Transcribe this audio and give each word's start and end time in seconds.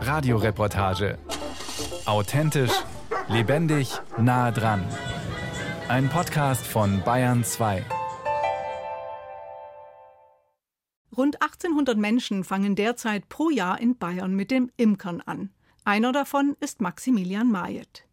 Radioreportage. 0.00 1.18
Authentisch, 2.06 2.72
lebendig, 3.28 3.88
nah 4.18 4.50
dran. 4.50 4.84
Ein 5.88 6.08
Podcast 6.08 6.66
von 6.66 7.02
Bayern 7.04 7.44
2. 7.44 7.84
Rund 11.16 11.42
1800 11.42 11.98
Menschen 11.98 12.42
fangen 12.42 12.74
derzeit 12.74 13.28
pro 13.28 13.50
Jahr 13.50 13.80
in 13.80 13.98
Bayern 13.98 14.34
mit 14.34 14.50
dem 14.50 14.70
Imkern 14.76 15.20
an. 15.20 15.50
Einer 15.84 16.12
davon 16.12 16.56
ist 16.60 16.80
Maximilian 16.80 17.50
Mayet. 17.50 18.06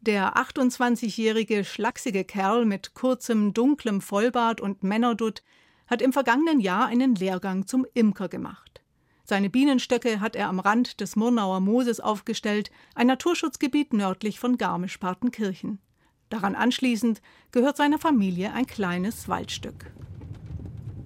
Der 0.00 0.36
28-jährige 0.36 1.64
schlachsige 1.64 2.24
Kerl 2.24 2.64
mit 2.64 2.94
kurzem, 2.94 3.52
dunklem 3.52 4.00
Vollbart 4.00 4.60
und 4.60 4.82
Männerdutt 4.82 5.42
hat 5.86 6.00
im 6.00 6.12
vergangenen 6.12 6.60
Jahr 6.60 6.86
einen 6.86 7.14
Lehrgang 7.14 7.66
zum 7.66 7.86
Imker 7.94 8.28
gemacht. 8.28 8.69
Seine 9.30 9.48
Bienenstöcke 9.48 10.18
hat 10.18 10.34
er 10.34 10.48
am 10.48 10.58
Rand 10.58 11.00
des 11.00 11.14
Murnauer 11.14 11.60
Mooses 11.60 12.00
aufgestellt, 12.00 12.72
ein 12.96 13.06
Naturschutzgebiet 13.06 13.92
nördlich 13.92 14.40
von 14.40 14.58
Garmisch-Partenkirchen. 14.58 15.78
Daran 16.30 16.56
anschließend 16.56 17.22
gehört 17.52 17.76
seiner 17.76 18.00
Familie 18.00 18.52
ein 18.52 18.66
kleines 18.66 19.28
Waldstück. 19.28 19.92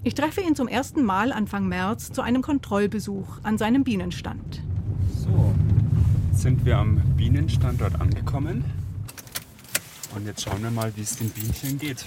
Ich 0.05 0.15
treffe 0.15 0.41
ihn 0.41 0.57
zum 0.57 0.69
ersten 0.69 1.05
Mal 1.05 1.35
Anfang 1.35 1.69
März 1.69 2.13
zu 2.13 2.23
einem 2.23 2.41
Kontrollbesuch 2.41 3.41
an 3.43 3.59
seinem 3.59 3.85
Bienenstand. 3.85 4.63
So, 5.23 5.53
jetzt 6.31 6.41
sind 6.41 6.65
wir 6.65 6.79
am 6.79 7.03
Bienenstandort 7.19 8.01
angekommen. 8.01 8.65
Und 10.15 10.25
jetzt 10.25 10.41
schauen 10.41 10.63
wir 10.63 10.71
mal, 10.71 10.91
wie 10.97 11.03
es 11.03 11.17
den 11.17 11.29
Bienchen 11.29 11.79
geht. 11.79 12.07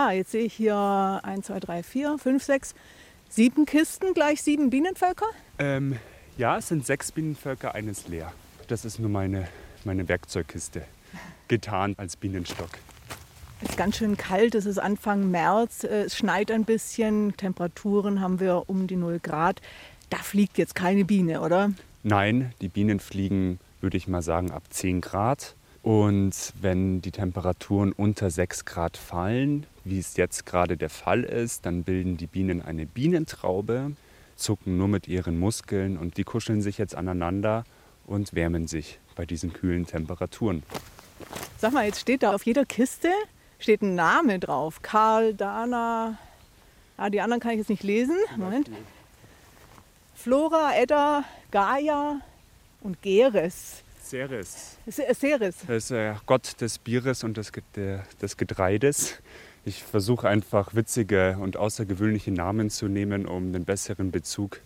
Ah, 0.00 0.12
jetzt 0.12 0.30
sehe 0.30 0.44
ich 0.44 0.54
hier 0.54 0.76
1, 1.24 1.46
2, 1.46 1.58
3, 1.58 1.82
4, 1.82 2.18
5, 2.18 2.40
6, 2.40 2.74
7 3.30 3.66
Kisten, 3.66 4.14
gleich 4.14 4.40
sieben 4.42 4.70
Bienenvölker. 4.70 5.26
Ähm, 5.58 5.98
ja, 6.36 6.58
es 6.58 6.68
sind 6.68 6.86
sechs 6.86 7.10
Bienenvölker, 7.10 7.74
eines 7.74 8.06
leer. 8.06 8.32
Das 8.68 8.84
ist 8.84 9.00
nur 9.00 9.10
meine, 9.10 9.48
meine 9.84 10.08
Werkzeugkiste. 10.08 10.84
Getan 11.48 11.96
als 11.96 12.14
Bienenstock. 12.14 12.68
Es 13.60 13.70
ist 13.70 13.76
ganz 13.76 13.96
schön 13.96 14.16
kalt, 14.16 14.54
es 14.54 14.66
ist 14.66 14.78
Anfang 14.78 15.32
März, 15.32 15.82
äh, 15.82 16.02
es 16.02 16.16
schneit 16.16 16.52
ein 16.52 16.64
bisschen, 16.64 17.36
Temperaturen 17.36 18.20
haben 18.20 18.38
wir 18.38 18.68
um 18.68 18.86
die 18.86 18.94
0 18.94 19.18
Grad. 19.18 19.60
Da 20.10 20.18
fliegt 20.18 20.58
jetzt 20.58 20.76
keine 20.76 21.04
Biene, 21.06 21.40
oder? 21.40 21.72
Nein, 22.04 22.52
die 22.60 22.68
Bienen 22.68 23.00
fliegen, 23.00 23.58
würde 23.80 23.96
ich 23.96 24.06
mal 24.06 24.22
sagen, 24.22 24.52
ab 24.52 24.62
10 24.70 25.00
Grad. 25.00 25.56
Und 25.82 26.52
wenn 26.60 27.00
die 27.00 27.10
Temperaturen 27.10 27.92
unter 27.92 28.30
6 28.30 28.64
Grad 28.64 28.96
fallen, 28.96 29.66
wie 29.84 29.98
es 29.98 30.16
jetzt 30.16 30.44
gerade 30.44 30.76
der 30.76 30.90
Fall 30.90 31.24
ist, 31.24 31.64
dann 31.66 31.84
bilden 31.84 32.16
die 32.16 32.26
Bienen 32.26 32.60
eine 32.62 32.84
Bienentraube, 32.84 33.92
zucken 34.36 34.76
nur 34.76 34.88
mit 34.88 35.08
ihren 35.08 35.38
Muskeln 35.38 35.96
und 35.96 36.16
die 36.16 36.24
kuscheln 36.24 36.62
sich 36.62 36.78
jetzt 36.78 36.94
aneinander 36.94 37.64
und 38.06 38.34
wärmen 38.34 38.66
sich 38.66 38.98
bei 39.14 39.24
diesen 39.24 39.52
kühlen 39.52 39.86
Temperaturen. 39.86 40.62
Sag 41.58 41.72
mal, 41.72 41.86
jetzt 41.86 42.00
steht 42.00 42.22
da 42.22 42.34
auf 42.34 42.44
jeder 42.44 42.64
Kiste 42.64 43.08
steht 43.58 43.82
ein 43.82 43.94
Name 43.94 44.38
drauf. 44.38 44.82
Karl, 44.82 45.34
Dana. 45.34 46.18
Ah, 46.96 47.10
die 47.10 47.20
anderen 47.20 47.40
kann 47.40 47.52
ich 47.52 47.58
jetzt 47.58 47.70
nicht 47.70 47.82
lesen. 47.82 48.16
Moment. 48.36 48.70
Flora, 50.14 50.72
Edda, 50.76 51.24
Gaia 51.50 52.20
und 52.80 53.00
Geres. 53.02 53.82
Ceres. 54.08 54.78
Ceres. 54.90 55.56
Das 55.66 55.76
ist 55.76 55.90
der 55.90 56.18
Gott 56.24 56.58
des 56.62 56.78
Bieres 56.78 57.24
und 57.24 57.36
des, 57.36 57.52
des 58.22 58.36
Getreides. 58.38 59.16
Ich 59.66 59.82
versuche 59.82 60.26
einfach 60.28 60.74
witzige 60.74 61.36
und 61.38 61.58
außergewöhnliche 61.58 62.30
Namen 62.30 62.70
zu 62.70 62.88
nehmen, 62.88 63.26
um 63.26 63.48
einen 63.48 63.66
besseren 63.66 64.10
Bezug 64.10 64.60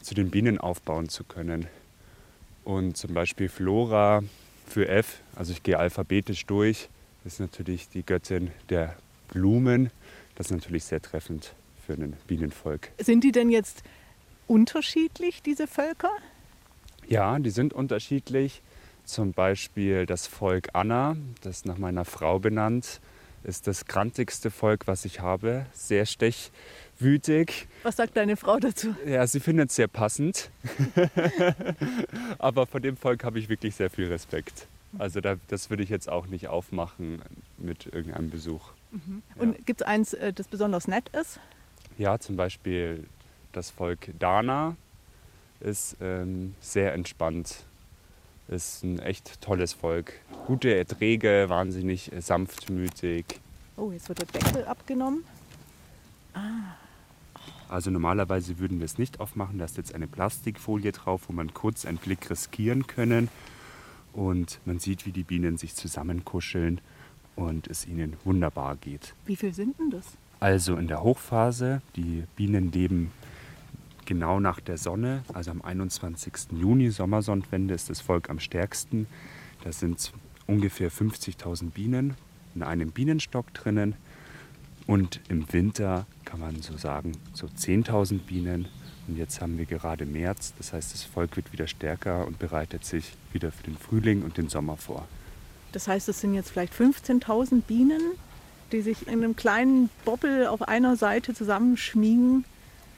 zu 0.00 0.14
den 0.14 0.30
Bienen 0.30 0.58
aufbauen 0.58 1.08
zu 1.08 1.24
können. 1.24 1.66
Und 2.62 2.96
zum 2.96 3.12
Beispiel 3.12 3.48
Flora 3.48 4.22
für 4.66 4.88
F, 4.88 5.20
also 5.34 5.52
ich 5.52 5.64
gehe 5.64 5.76
alphabetisch 5.76 6.46
durch, 6.46 6.88
ist 7.24 7.40
natürlich 7.40 7.88
die 7.88 8.04
Göttin 8.04 8.52
der 8.70 8.94
Blumen. 9.32 9.90
Das 10.36 10.46
ist 10.46 10.52
natürlich 10.52 10.84
sehr 10.84 11.02
treffend 11.02 11.54
für 11.84 11.94
ein 11.94 12.14
Bienenvolk. 12.28 12.90
Sind 12.98 13.24
die 13.24 13.32
denn 13.32 13.50
jetzt 13.50 13.82
unterschiedlich, 14.46 15.42
diese 15.42 15.66
Völker? 15.66 16.10
Ja, 17.08 17.38
die 17.38 17.50
sind 17.50 17.72
unterschiedlich. 17.72 18.62
Zum 19.04 19.32
Beispiel 19.32 20.06
das 20.06 20.26
Volk 20.26 20.70
Anna, 20.72 21.16
das 21.42 21.64
nach 21.64 21.76
meiner 21.76 22.04
Frau 22.04 22.38
benannt, 22.38 23.00
ist 23.42 23.66
das 23.66 23.84
grantigste 23.84 24.50
Volk, 24.50 24.86
was 24.86 25.04
ich 25.04 25.20
habe. 25.20 25.66
Sehr 25.72 26.06
stechwütig. 26.06 27.68
Was 27.82 27.96
sagt 27.96 28.16
deine 28.16 28.36
Frau 28.36 28.58
dazu? 28.58 28.94
Ja, 29.06 29.26
sie 29.26 29.40
findet 29.40 29.70
es 29.70 29.76
sehr 29.76 29.88
passend. 29.88 30.50
Aber 32.38 32.66
von 32.66 32.80
dem 32.80 32.96
Volk 32.96 33.24
habe 33.24 33.38
ich 33.38 33.50
wirklich 33.50 33.76
sehr 33.76 33.90
viel 33.90 34.06
Respekt. 34.06 34.66
Also 34.98 35.20
da, 35.20 35.36
das 35.48 35.70
würde 35.70 35.82
ich 35.82 35.90
jetzt 35.90 36.08
auch 36.08 36.26
nicht 36.26 36.48
aufmachen 36.48 37.20
mit 37.58 37.86
irgendeinem 37.86 38.30
Besuch. 38.30 38.70
Mhm. 38.92 39.22
Und 39.36 39.52
ja. 39.52 39.58
gibt 39.66 39.80
es 39.82 39.86
eins, 39.86 40.14
äh, 40.14 40.32
das 40.32 40.48
besonders 40.48 40.88
nett 40.88 41.10
ist? 41.10 41.40
Ja, 41.98 42.18
zum 42.18 42.36
Beispiel 42.36 43.04
das 43.52 43.70
Volk 43.70 44.08
Dana 44.18 44.76
ist 45.64 45.96
ähm, 46.00 46.54
sehr 46.60 46.92
entspannt. 46.94 47.64
Ist 48.48 48.84
ein 48.84 48.98
echt 48.98 49.40
tolles 49.40 49.72
Volk. 49.72 50.12
Gute 50.46 50.74
Erträge, 50.74 51.46
wahnsinnig 51.48 52.10
sanftmütig. 52.20 53.24
Oh, 53.76 53.90
jetzt 53.90 54.08
wird 54.08 54.20
der 54.20 54.26
Deckel 54.40 54.66
abgenommen. 54.66 55.24
Ah. 56.34 56.76
Also 57.68 57.90
normalerweise 57.90 58.58
würden 58.58 58.78
wir 58.78 58.84
es 58.84 58.98
nicht 58.98 59.18
aufmachen. 59.18 59.58
Da 59.58 59.64
ist 59.64 59.78
jetzt 59.78 59.94
eine 59.94 60.06
Plastikfolie 60.06 60.92
drauf, 60.92 61.22
wo 61.28 61.32
man 61.32 61.54
kurz 61.54 61.86
einen 61.86 61.98
Blick 61.98 62.30
riskieren 62.30 62.86
können. 62.86 63.28
Und 64.12 64.60
man 64.64 64.78
sieht, 64.78 65.06
wie 65.06 65.12
die 65.12 65.24
Bienen 65.24 65.56
sich 65.56 65.74
zusammenkuscheln 65.74 66.80
und 67.34 67.66
es 67.66 67.86
ihnen 67.86 68.16
wunderbar 68.24 68.76
geht. 68.76 69.14
Wie 69.26 69.36
viel 69.36 69.54
sind 69.54 69.78
denn 69.78 69.90
das? 69.90 70.04
Also 70.38 70.76
in 70.76 70.86
der 70.86 71.02
Hochphase, 71.02 71.80
die 71.96 72.24
Bienen 72.36 72.70
leben 72.70 73.10
genau 74.06 74.40
nach 74.40 74.60
der 74.60 74.78
Sonne, 74.78 75.22
also 75.32 75.50
am 75.50 75.62
21. 75.62 76.32
Juni, 76.52 76.90
Sommersonnenwende, 76.90 77.74
ist 77.74 77.90
das 77.90 78.00
Volk 78.00 78.30
am 78.30 78.40
stärksten. 78.40 79.06
Da 79.62 79.72
sind 79.72 80.12
ungefähr 80.46 80.90
50.000 80.90 81.70
Bienen 81.70 82.14
in 82.54 82.62
einem 82.62 82.90
Bienenstock 82.90 83.52
drinnen. 83.54 83.94
Und 84.86 85.20
im 85.28 85.50
Winter 85.52 86.06
kann 86.24 86.40
man 86.40 86.60
so 86.60 86.76
sagen, 86.76 87.12
so 87.32 87.46
10.000 87.46 88.20
Bienen. 88.20 88.68
Und 89.08 89.16
jetzt 89.16 89.40
haben 89.40 89.58
wir 89.58 89.66
gerade 89.66 90.06
März, 90.06 90.54
das 90.58 90.72
heißt, 90.72 90.94
das 90.94 91.04
Volk 91.04 91.36
wird 91.36 91.52
wieder 91.52 91.66
stärker 91.66 92.26
und 92.26 92.38
bereitet 92.38 92.84
sich 92.84 93.12
wieder 93.32 93.52
für 93.52 93.62
den 93.64 93.76
Frühling 93.76 94.22
und 94.22 94.36
den 94.36 94.48
Sommer 94.48 94.76
vor. 94.76 95.06
Das 95.72 95.88
heißt, 95.88 96.08
es 96.08 96.20
sind 96.20 96.34
jetzt 96.34 96.50
vielleicht 96.50 96.72
15.000 96.72 97.62
Bienen, 97.62 98.00
die 98.72 98.80
sich 98.80 99.06
in 99.06 99.12
einem 99.12 99.36
kleinen 99.36 99.90
Bobbel 100.04 100.46
auf 100.46 100.62
einer 100.62 100.96
Seite 100.96 101.34
zusammenschmiegen. 101.34 102.44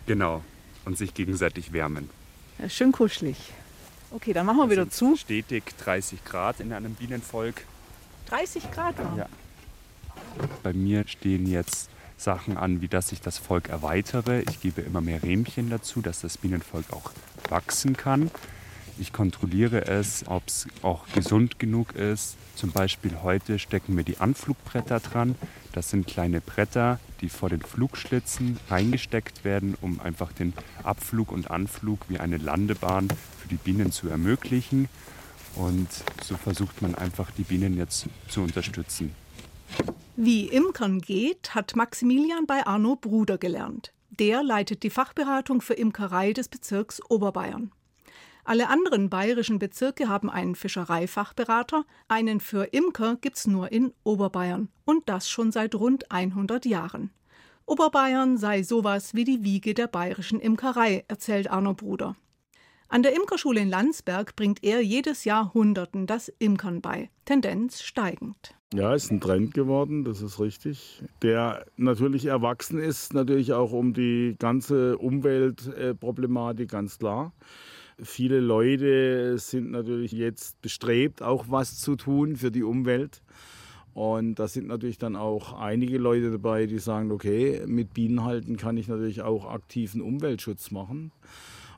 Genau, 0.06 0.42
und 0.86 0.96
sich 0.96 1.12
gegenseitig 1.12 1.74
wärmen. 1.74 2.08
Ja, 2.58 2.70
schön 2.70 2.92
kuschelig. 2.92 3.36
Okay, 4.10 4.32
dann 4.32 4.46
machen 4.46 4.58
wir 4.58 4.70
wieder 4.70 4.88
zu. 4.88 5.16
Stetig 5.16 5.64
30 5.84 6.24
Grad 6.24 6.60
in 6.60 6.72
einem 6.72 6.94
Bienenvolk. 6.94 7.66
30 8.30 8.70
Grad 8.70 8.98
warm? 8.98 9.18
Ja. 9.18 9.28
Bei 10.62 10.72
mir 10.72 11.06
stehen 11.06 11.46
jetzt 11.46 11.90
Sachen 12.16 12.56
an, 12.56 12.80
wie 12.80 12.88
dass 12.88 13.12
ich 13.12 13.20
das 13.20 13.36
Volk 13.36 13.68
erweitere. 13.68 14.42
Ich 14.48 14.60
gebe 14.60 14.80
immer 14.80 15.00
mehr 15.00 15.22
Rähmchen 15.22 15.68
dazu, 15.68 16.00
dass 16.00 16.20
das 16.20 16.38
Bienenvolk 16.38 16.86
auch 16.92 17.10
wachsen 17.50 17.96
kann. 17.96 18.30
Ich 18.98 19.12
kontrolliere 19.12 19.86
es, 19.86 20.24
ob 20.26 20.44
es 20.46 20.66
auch 20.82 21.06
gesund 21.14 21.58
genug 21.58 21.94
ist. 21.94 22.36
Zum 22.54 22.72
Beispiel 22.72 23.18
heute 23.22 23.58
stecken 23.58 23.94
wir 23.96 24.04
die 24.04 24.18
Anflugbretter 24.18 25.00
dran. 25.00 25.34
Das 25.72 25.90
sind 25.90 26.06
kleine 26.06 26.40
Bretter, 26.40 26.98
die 27.20 27.28
vor 27.28 27.50
den 27.50 27.60
Flugschlitzen 27.60 28.58
reingesteckt 28.70 29.44
werden, 29.44 29.76
um 29.82 30.00
einfach 30.00 30.32
den 30.32 30.54
Abflug 30.82 31.30
und 31.30 31.50
Anflug 31.50 32.00
wie 32.08 32.18
eine 32.18 32.38
Landebahn 32.38 33.08
für 33.08 33.48
die 33.48 33.56
Bienen 33.56 33.92
zu 33.92 34.08
ermöglichen. 34.08 34.88
Und 35.56 35.88
so 36.22 36.36
versucht 36.36 36.80
man 36.80 36.94
einfach 36.94 37.30
die 37.30 37.42
Bienen 37.42 37.76
jetzt 37.76 38.06
zu 38.28 38.40
unterstützen. 38.40 39.14
Wie 40.16 40.48
Imkern 40.48 41.00
geht, 41.00 41.54
hat 41.54 41.76
Maximilian 41.76 42.46
bei 42.46 42.66
Arno 42.66 42.96
Bruder 42.96 43.36
gelernt. 43.36 43.92
Der 44.10 44.42
leitet 44.42 44.82
die 44.82 44.90
Fachberatung 44.90 45.60
für 45.60 45.74
Imkerei 45.74 46.32
des 46.32 46.48
Bezirks 46.48 47.02
Oberbayern. 47.10 47.70
Alle 48.48 48.68
anderen 48.68 49.10
bayerischen 49.10 49.58
Bezirke 49.58 50.08
haben 50.08 50.30
einen 50.30 50.54
Fischereifachberater, 50.54 51.84
einen 52.06 52.38
für 52.38 52.62
Imker 52.66 53.16
gibt's 53.16 53.48
nur 53.48 53.72
in 53.72 53.92
Oberbayern 54.04 54.68
und 54.84 55.08
das 55.08 55.28
schon 55.28 55.50
seit 55.50 55.74
rund 55.74 56.12
100 56.12 56.64
Jahren. 56.64 57.10
Oberbayern 57.66 58.38
sei 58.38 58.62
sowas 58.62 59.14
wie 59.14 59.24
die 59.24 59.42
Wiege 59.42 59.74
der 59.74 59.88
bayerischen 59.88 60.38
Imkerei, 60.38 61.04
erzählt 61.08 61.50
Arno 61.50 61.74
Bruder. 61.74 62.14
An 62.88 63.02
der 63.02 63.16
Imkerschule 63.16 63.58
in 63.58 63.68
Landsberg 63.68 64.36
bringt 64.36 64.62
er 64.62 64.80
jedes 64.80 65.24
Jahr 65.24 65.52
Hunderten 65.52 66.06
das 66.06 66.28
Imkern 66.38 66.80
bei, 66.80 67.10
Tendenz 67.24 67.82
steigend. 67.82 68.54
Ja, 68.72 68.94
ist 68.94 69.10
ein 69.10 69.20
Trend 69.20 69.54
geworden, 69.54 70.04
das 70.04 70.22
ist 70.22 70.38
richtig. 70.38 71.02
Der 71.20 71.66
natürlich 71.76 72.26
erwachsen 72.26 72.78
ist, 72.78 73.12
natürlich 73.12 73.54
auch 73.54 73.72
um 73.72 73.92
die 73.92 74.36
ganze 74.38 74.98
Umweltproblematik, 74.98 76.70
ganz 76.70 77.00
klar. 77.00 77.32
Viele 78.02 78.40
Leute 78.40 79.38
sind 79.38 79.70
natürlich 79.70 80.12
jetzt 80.12 80.60
bestrebt, 80.60 81.22
auch 81.22 81.46
was 81.48 81.78
zu 81.78 81.96
tun 81.96 82.36
für 82.36 82.50
die 82.50 82.62
Umwelt. 82.62 83.22
Und 83.94 84.34
da 84.34 84.46
sind 84.46 84.66
natürlich 84.66 84.98
dann 84.98 85.16
auch 85.16 85.54
einige 85.54 85.96
Leute 85.96 86.30
dabei, 86.30 86.66
die 86.66 86.78
sagen, 86.78 87.10
okay, 87.10 87.62
mit 87.66 87.94
Bienenhalten 87.94 88.58
kann 88.58 88.76
ich 88.76 88.88
natürlich 88.88 89.22
auch 89.22 89.46
aktiven 89.46 90.02
Umweltschutz 90.02 90.70
machen. 90.70 91.12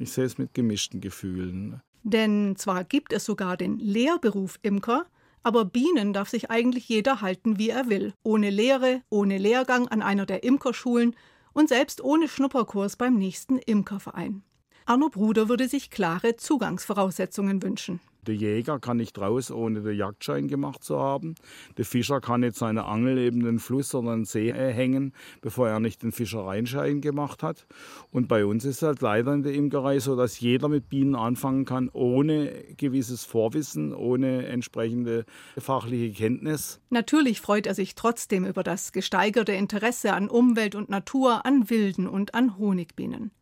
Ich 0.01 0.11
sehe 0.11 0.25
es 0.25 0.37
mit 0.37 0.53
gemischten 0.53 1.01
Gefühlen. 1.01 1.81
Denn 2.03 2.57
zwar 2.57 2.83
gibt 2.83 3.13
es 3.13 3.25
sogar 3.25 3.57
den 3.57 3.79
Lehrberuf 3.79 4.59
Imker, 4.63 5.07
aber 5.45 5.65
Bienen 5.65 6.13
darf 6.13 6.29
sich 6.29 6.51
eigentlich 6.51 6.89
jeder 6.89 7.21
halten, 7.21 7.59
wie 7.59 7.71
er 7.71 7.89
will, 7.89 8.13
ohne 8.25 8.51
Lehre, 8.51 9.03
ohne 9.11 9.39
Lehrgang 9.39 9.87
an 9.87 10.03
einer 10.03 10.27
der 10.27 10.43
Imkerschulen 10.43 11.15
und 11.53 11.69
selbst 11.69 12.03
ohne 12.03 12.27
Schnupperkurs 12.27 12.97
beim 12.97 13.15
nächsten 13.15 13.59
Imkerverein. 13.59 14.43
Arno 14.89 15.11
Bruder 15.11 15.51
würde 15.51 15.69
sich 15.69 15.91
klare 15.91 16.37
Zugangsvoraussetzungen 16.37 17.63
wünschen. 17.63 18.01
Der 18.27 18.35
Jäger 18.35 18.79
kann 18.79 18.97
nicht 18.97 19.19
raus, 19.19 19.51
ohne 19.51 19.83
den 19.83 19.99
Jagdschein 19.99 20.49
gemacht 20.49 20.83
zu 20.83 20.99
haben. 20.99 21.35
Der 21.77 21.85
Fischer 21.85 22.23
kann 22.23 22.41
nicht 22.41 22.57
seine 22.57 22.87
Angel 22.87 23.19
eben 23.19 23.45
den 23.45 23.59
Fluss 23.59 23.95
oder 23.95 24.15
den 24.15 24.25
See 24.25 24.49
äh, 24.49 24.73
hängen, 24.73 25.13
bevor 25.43 25.69
er 25.69 25.79
nicht 25.79 26.03
den 26.03 26.11
Fischereischein 26.11 27.03
gemacht 27.03 27.43
hat. 27.43 27.67
Und 28.13 28.29
bei 28.29 28.47
uns 28.47 28.65
ist 28.65 28.77
es 28.77 28.83
halt 28.83 29.03
leider 29.03 29.35
in 29.35 29.43
der 29.43 29.53
Imkerei 29.53 29.99
so, 29.99 30.17
dass 30.17 30.41
jeder 30.41 30.69
mit 30.69 30.89
Bienen 30.89 31.17
anfangen 31.17 31.67
kann, 31.67 31.91
ohne 31.93 32.51
gewisses 32.79 33.27
Vorwissen, 33.27 33.93
ohne 33.93 34.47
entsprechende 34.47 35.27
fachliche 35.59 36.15
Kenntnis. 36.15 36.81
Natürlich 36.89 37.43
freut 37.43 37.67
er 37.67 37.75
sich 37.75 37.95
trotzdem 37.95 38.47
über 38.47 38.63
das 38.63 38.93
gesteigerte 38.93 39.53
Interesse 39.53 40.15
an 40.15 40.31
Umwelt 40.31 40.75
und 40.75 40.89
Natur, 40.89 41.45
an 41.45 41.69
Wilden 41.69 42.09
und 42.09 42.33
an 42.35 42.57
Honigbienen. 42.57 43.33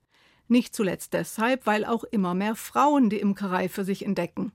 Nicht 0.48 0.74
zuletzt 0.74 1.12
deshalb, 1.12 1.66
weil 1.66 1.84
auch 1.84 2.04
immer 2.04 2.34
mehr 2.34 2.54
Frauen 2.54 3.10
die 3.10 3.18
Imkerei 3.18 3.68
für 3.68 3.84
sich 3.84 4.04
entdecken. 4.04 4.52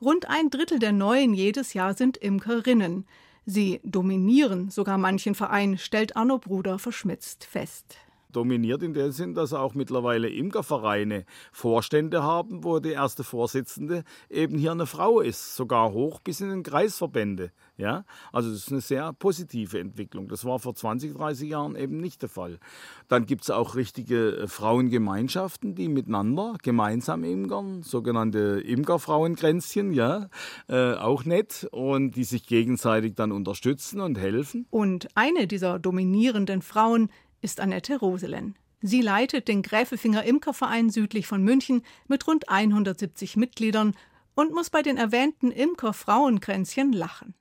Rund 0.00 0.28
ein 0.28 0.50
Drittel 0.50 0.78
der 0.78 0.92
Neuen 0.92 1.34
jedes 1.34 1.74
Jahr 1.74 1.94
sind 1.94 2.16
Imkerinnen. 2.16 3.06
Sie 3.44 3.80
dominieren 3.84 4.70
sogar 4.70 4.98
manchen 4.98 5.34
Verein, 5.34 5.78
stellt 5.78 6.16
Arno 6.16 6.38
Bruder 6.38 6.78
verschmitzt 6.78 7.44
fest 7.44 7.98
dominiert 8.32 8.82
in 8.82 8.94
dem 8.94 9.12
Sinn, 9.12 9.34
dass 9.34 9.52
auch 9.52 9.74
mittlerweile 9.74 10.28
Imkervereine 10.28 11.24
Vorstände 11.52 12.22
haben, 12.22 12.64
wo 12.64 12.78
die 12.78 12.90
erste 12.90 13.24
Vorsitzende 13.24 14.04
eben 14.30 14.58
hier 14.58 14.72
eine 14.72 14.86
Frau 14.86 15.20
ist, 15.20 15.56
sogar 15.56 15.92
hoch 15.92 16.20
bis 16.20 16.40
in 16.40 16.50
den 16.50 16.62
Kreisverbände. 16.62 17.52
Ja? 17.76 18.04
Also 18.32 18.50
das 18.50 18.58
ist 18.60 18.72
eine 18.72 18.80
sehr 18.80 19.12
positive 19.12 19.78
Entwicklung. 19.78 20.28
Das 20.28 20.44
war 20.44 20.58
vor 20.58 20.74
20, 20.74 21.14
30 21.14 21.50
Jahren 21.50 21.76
eben 21.76 21.98
nicht 21.98 22.22
der 22.22 22.28
Fall. 22.28 22.58
Dann 23.08 23.26
gibt 23.26 23.42
es 23.42 23.50
auch 23.50 23.74
richtige 23.74 24.36
äh, 24.36 24.48
Frauengemeinschaften, 24.48 25.74
die 25.74 25.88
miteinander 25.88 26.56
gemeinsam 26.62 27.24
imkern, 27.24 27.82
sogenannte 27.82 28.60
Imkerfrauenkränzchen, 28.60 29.92
ja, 29.92 30.28
äh, 30.68 30.94
auch 30.94 31.24
nett 31.24 31.68
und 31.70 32.16
die 32.16 32.24
sich 32.24 32.46
gegenseitig 32.46 33.14
dann 33.14 33.32
unterstützen 33.32 34.00
und 34.00 34.18
helfen. 34.18 34.66
Und 34.70 35.08
eine 35.14 35.46
dieser 35.46 35.78
dominierenden 35.78 36.62
Frauen 36.62 37.10
ist 37.40 37.60
Annette 37.60 37.98
Roselen. 37.98 38.56
Sie 38.80 39.00
leitet 39.00 39.48
den 39.48 39.62
Gräfelfinger 39.62 40.24
Imkerverein 40.24 40.90
südlich 40.90 41.26
von 41.26 41.42
München 41.42 41.82
mit 42.08 42.26
rund 42.26 42.48
170 42.48 43.36
Mitgliedern 43.36 43.94
und 44.34 44.52
muss 44.52 44.70
bei 44.70 44.82
den 44.82 44.96
erwähnten 44.96 45.50
Imker-Frauenkränzchen 45.50 46.92
lachen. 46.92 47.34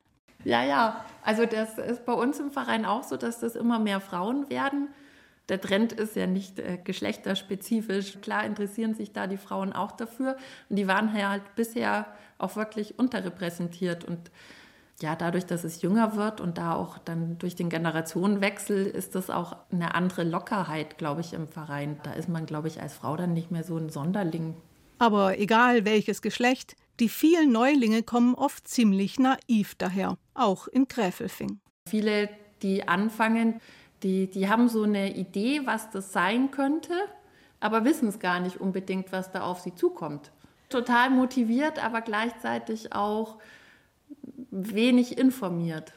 Ja, 0.44 0.64
ja, 0.64 1.06
also 1.24 1.46
das 1.46 1.78
ist 1.78 2.06
bei 2.06 2.14
uns 2.14 2.40
im 2.40 2.52
Verein 2.52 2.86
auch 2.86 3.04
so, 3.04 3.18
dass 3.18 3.40
das 3.40 3.56
immer 3.56 3.80
mehr 3.80 4.00
Frauen 4.00 4.50
werden. 4.50 4.90
Der 5.50 5.62
Trend 5.62 5.92
ist 5.92 6.16
ja 6.16 6.26
nicht 6.26 6.60
äh, 6.60 6.80
geschlechterspezifisch. 6.84 8.20
Klar 8.22 8.46
interessieren 8.46 8.96
sich 8.96 9.12
da 9.12 9.28
die 9.28 9.38
Frauen 9.38 9.74
auch 9.74 9.92
dafür. 9.92 10.38
Und 10.70 10.78
die 10.78 10.88
waren 10.88 11.14
halt 11.14 11.44
bisher 11.56 12.08
auch 12.38 12.56
wirklich 12.56 12.98
unterrepräsentiert. 12.98 14.04
Und 14.04 14.32
ja, 15.02 15.16
dadurch, 15.16 15.46
dass 15.46 15.64
es 15.64 15.82
jünger 15.82 16.16
wird 16.16 16.40
und 16.40 16.58
da 16.58 16.74
auch 16.74 16.98
dann 16.98 17.38
durch 17.38 17.56
den 17.56 17.70
Generationenwechsel 17.70 18.86
ist 18.86 19.16
das 19.16 19.30
auch 19.30 19.58
eine 19.72 19.94
andere 19.94 20.24
Lockerheit, 20.24 20.98
glaube 20.98 21.22
ich, 21.22 21.34
im 21.34 21.48
Verein. 21.48 22.00
Da 22.04 22.14
ist 22.14 22.30
man, 22.30 22.46
glaube 22.46 22.70
ich, 22.70 22.82
als 22.82 22.94
Frau 22.94 23.18
dann 23.18 23.34
nicht 23.34 23.52
mehr 23.52 23.64
so 23.64 23.78
ein 23.78 23.90
Sonderling. 23.90 24.56
Aber 24.98 25.38
egal 25.38 25.84
welches 25.84 26.22
Geschlecht, 26.22 26.78
die 27.02 27.10
vielen 27.10 27.52
Neulinge 27.52 28.04
kommen 28.04 28.36
oft 28.36 28.68
ziemlich 28.68 29.20
naiv 29.20 29.76
daher, 29.76 30.18
auch 30.34 30.68
in 30.68 30.88
Gräfelfing. 30.88 31.60
Viele, 31.90 32.30
die 32.62 32.88
anfangen, 32.88 33.60
die, 34.02 34.30
die 34.30 34.50
haben 34.50 34.70
so 34.70 34.84
eine 34.84 35.14
Idee, 35.14 35.62
was 35.66 35.90
das 35.90 36.14
sein 36.14 36.52
könnte, 36.52 36.94
aber 37.60 37.84
wissen 37.84 38.08
es 38.08 38.20
gar 38.20 38.40
nicht 38.40 38.62
unbedingt, 38.62 39.12
was 39.12 39.32
da 39.32 39.42
auf 39.42 39.60
sie 39.60 39.76
zukommt. 39.76 40.32
Total 40.70 41.10
motiviert, 41.10 41.84
aber 41.84 42.02
gleichzeitig 42.02 42.94
auch 42.94 43.38
wenig 44.56 45.18
informiert. 45.18 45.94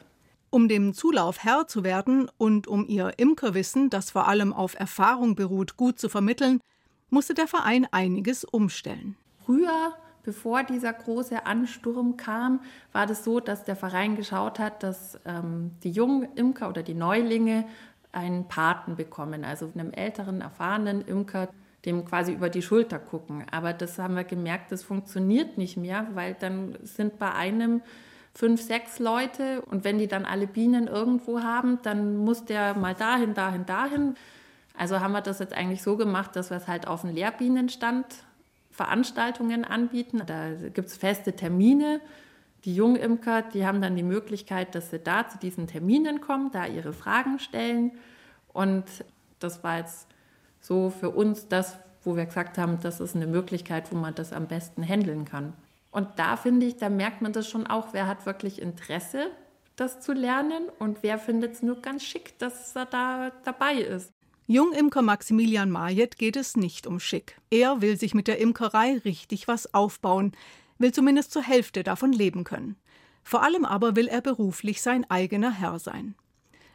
Um 0.51 0.67
dem 0.67 0.93
Zulauf 0.93 1.43
Herr 1.43 1.67
zu 1.67 1.83
werden 1.83 2.29
und 2.37 2.67
um 2.67 2.87
ihr 2.87 3.13
Imkerwissen, 3.17 3.89
das 3.89 4.11
vor 4.11 4.27
allem 4.27 4.51
auf 4.51 4.77
Erfahrung 4.79 5.35
beruht, 5.35 5.77
gut 5.77 5.99
zu 5.99 6.09
vermitteln, 6.09 6.59
musste 7.09 7.33
der 7.33 7.47
Verein 7.47 7.87
einiges 7.91 8.43
umstellen. 8.43 9.15
Früher, 9.45 9.93
bevor 10.23 10.63
dieser 10.63 10.91
große 10.91 11.45
Ansturm 11.45 12.17
kam, 12.17 12.61
war 12.91 13.05
das 13.05 13.23
so, 13.23 13.39
dass 13.39 13.63
der 13.63 13.75
Verein 13.75 14.15
geschaut 14.15 14.59
hat, 14.59 14.83
dass 14.83 15.19
ähm, 15.25 15.71
die 15.83 15.91
jungen 15.91 16.27
Imker 16.35 16.69
oder 16.69 16.83
die 16.83 16.95
Neulinge 16.95 17.65
einen 18.11 18.47
Paten 18.47 18.95
bekommen, 18.95 19.45
also 19.45 19.71
einem 19.73 19.91
älteren, 19.91 20.41
erfahrenen 20.41 21.01
Imker, 21.01 21.49
dem 21.85 22.05
quasi 22.05 22.33
über 22.33 22.49
die 22.49 22.61
Schulter 22.61 22.99
gucken. 22.99 23.45
Aber 23.51 23.71
das 23.71 23.99
haben 23.99 24.15
wir 24.15 24.23
gemerkt, 24.23 24.71
das 24.71 24.83
funktioniert 24.83 25.57
nicht 25.57 25.77
mehr, 25.77 26.07
weil 26.13 26.33
dann 26.33 26.77
sind 26.83 27.19
bei 27.19 27.31
einem 27.31 27.81
fünf, 28.39 28.61
sechs 28.61 28.99
Leute 28.99 29.61
und 29.63 29.83
wenn 29.83 29.97
die 29.97 30.07
dann 30.07 30.23
alle 30.23 30.47
Bienen 30.47 30.87
irgendwo 30.87 31.41
haben, 31.41 31.77
dann 31.83 32.15
muss 32.15 32.45
der 32.45 32.73
mal 32.73 32.95
dahin, 32.95 33.33
dahin, 33.33 33.65
dahin. 33.65 34.15
Also 34.77 35.01
haben 35.01 35.11
wir 35.11 35.19
das 35.19 35.39
jetzt 35.39 35.51
eigentlich 35.51 35.83
so 35.83 35.97
gemacht, 35.97 36.37
dass 36.37 36.49
wir 36.49 36.55
es 36.55 36.65
halt 36.65 36.87
auf 36.87 37.01
dem 37.01 37.13
Lehrbienenstand 37.13 38.05
Veranstaltungen 38.71 39.65
anbieten. 39.65 40.21
Da 40.25 40.51
gibt 40.53 40.87
es 40.87 40.95
feste 40.95 41.33
Termine. 41.35 41.99
Die 42.63 42.73
Jungimker, 42.73 43.41
die 43.41 43.67
haben 43.67 43.81
dann 43.81 43.97
die 43.97 44.03
Möglichkeit, 44.03 44.73
dass 44.73 44.89
sie 44.89 44.99
da 44.99 45.27
zu 45.27 45.37
diesen 45.37 45.67
Terminen 45.67 46.21
kommen, 46.21 46.49
da 46.53 46.65
ihre 46.65 46.93
Fragen 46.93 47.39
stellen. 47.39 47.91
Und 48.53 48.85
das 49.39 49.65
war 49.65 49.79
jetzt 49.79 50.07
so 50.61 50.89
für 50.89 51.09
uns 51.09 51.49
das, 51.49 51.77
wo 52.05 52.15
wir 52.15 52.25
gesagt 52.25 52.57
haben, 52.57 52.79
das 52.81 53.01
ist 53.01 53.17
eine 53.17 53.27
Möglichkeit, 53.27 53.91
wo 53.91 53.97
man 53.97 54.15
das 54.15 54.31
am 54.31 54.47
besten 54.47 54.81
handeln 54.81 55.25
kann. 55.25 55.51
Und 55.91 56.07
da 56.17 56.37
finde 56.37 56.65
ich, 56.65 56.77
da 56.77 56.89
merkt 56.89 57.21
man 57.21 57.33
das 57.33 57.49
schon 57.49 57.65
auch, 57.67 57.93
wer 57.93 58.07
hat 58.07 58.25
wirklich 58.25 58.61
Interesse, 58.61 59.31
das 59.75 60.01
zu 60.01 60.13
lernen 60.13 60.69
und 60.77 61.01
wer 61.01 61.17
findet 61.17 61.53
es 61.53 61.61
nur 61.61 61.81
ganz 61.81 62.03
schick, 62.03 62.37
dass 62.37 62.75
er 62.75 62.85
da 62.85 63.31
dabei 63.43 63.75
ist. 63.75 64.11
Jungimker 64.47 65.01
Maximilian 65.01 65.69
Majet 65.69 66.17
geht 66.17 66.35
es 66.35 66.57
nicht 66.57 66.87
um 66.87 66.99
schick. 66.99 67.39
Er 67.51 67.81
will 67.81 67.97
sich 67.97 68.13
mit 68.13 68.27
der 68.27 68.39
Imkerei 68.39 68.99
richtig 69.05 69.47
was 69.47 69.73
aufbauen, 69.73 70.33
will 70.79 70.91
zumindest 70.91 71.31
zur 71.31 71.43
Hälfte 71.43 71.83
davon 71.83 72.11
leben 72.11 72.43
können. 72.43 72.75
Vor 73.23 73.43
allem 73.43 73.63
aber 73.63 73.95
will 73.95 74.07
er 74.07 74.21
beruflich 74.21 74.81
sein 74.81 75.09
eigener 75.09 75.51
Herr 75.51 75.77
sein. 75.77 76.15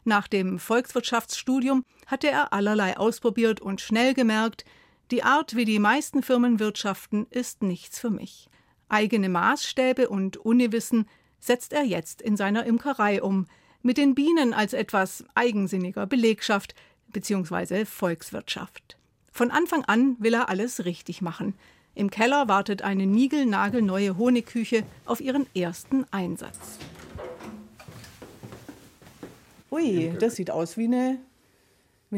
Nach 0.04 0.28
dem 0.28 0.58
Volkswirtschaftsstudium 0.58 1.84
hatte 2.06 2.28
er 2.28 2.52
allerlei 2.52 2.96
ausprobiert 2.96 3.60
und 3.60 3.80
schnell 3.80 4.14
gemerkt, 4.14 4.64
die 5.10 5.22
Art, 5.22 5.56
wie 5.56 5.64
die 5.64 5.78
meisten 5.78 6.22
Firmen 6.22 6.60
wirtschaften, 6.60 7.26
ist 7.30 7.62
nichts 7.62 7.98
für 7.98 8.10
mich. 8.10 8.48
Eigene 8.88 9.28
Maßstäbe 9.28 10.08
und 10.08 10.36
Uniwissen 10.36 11.06
setzt 11.40 11.72
er 11.72 11.84
jetzt 11.84 12.22
in 12.22 12.36
seiner 12.36 12.64
Imkerei 12.64 13.22
um, 13.22 13.46
mit 13.82 13.98
den 13.98 14.14
Bienen 14.14 14.54
als 14.54 14.72
etwas 14.72 15.24
eigensinniger 15.34 16.06
Belegschaft 16.06 16.74
bzw. 17.08 17.84
Volkswirtschaft. 17.84 18.96
Von 19.30 19.50
Anfang 19.50 19.84
an 19.84 20.16
will 20.18 20.34
er 20.34 20.48
alles 20.48 20.84
richtig 20.84 21.20
machen. 21.20 21.54
Im 21.94 22.10
Keller 22.10 22.48
wartet 22.48 22.82
eine 22.82 23.06
niegelnagelneue 23.06 24.16
Honigküche 24.16 24.84
auf 25.04 25.20
ihren 25.20 25.46
ersten 25.54 26.06
wie 30.76 30.84
eine 30.84 31.18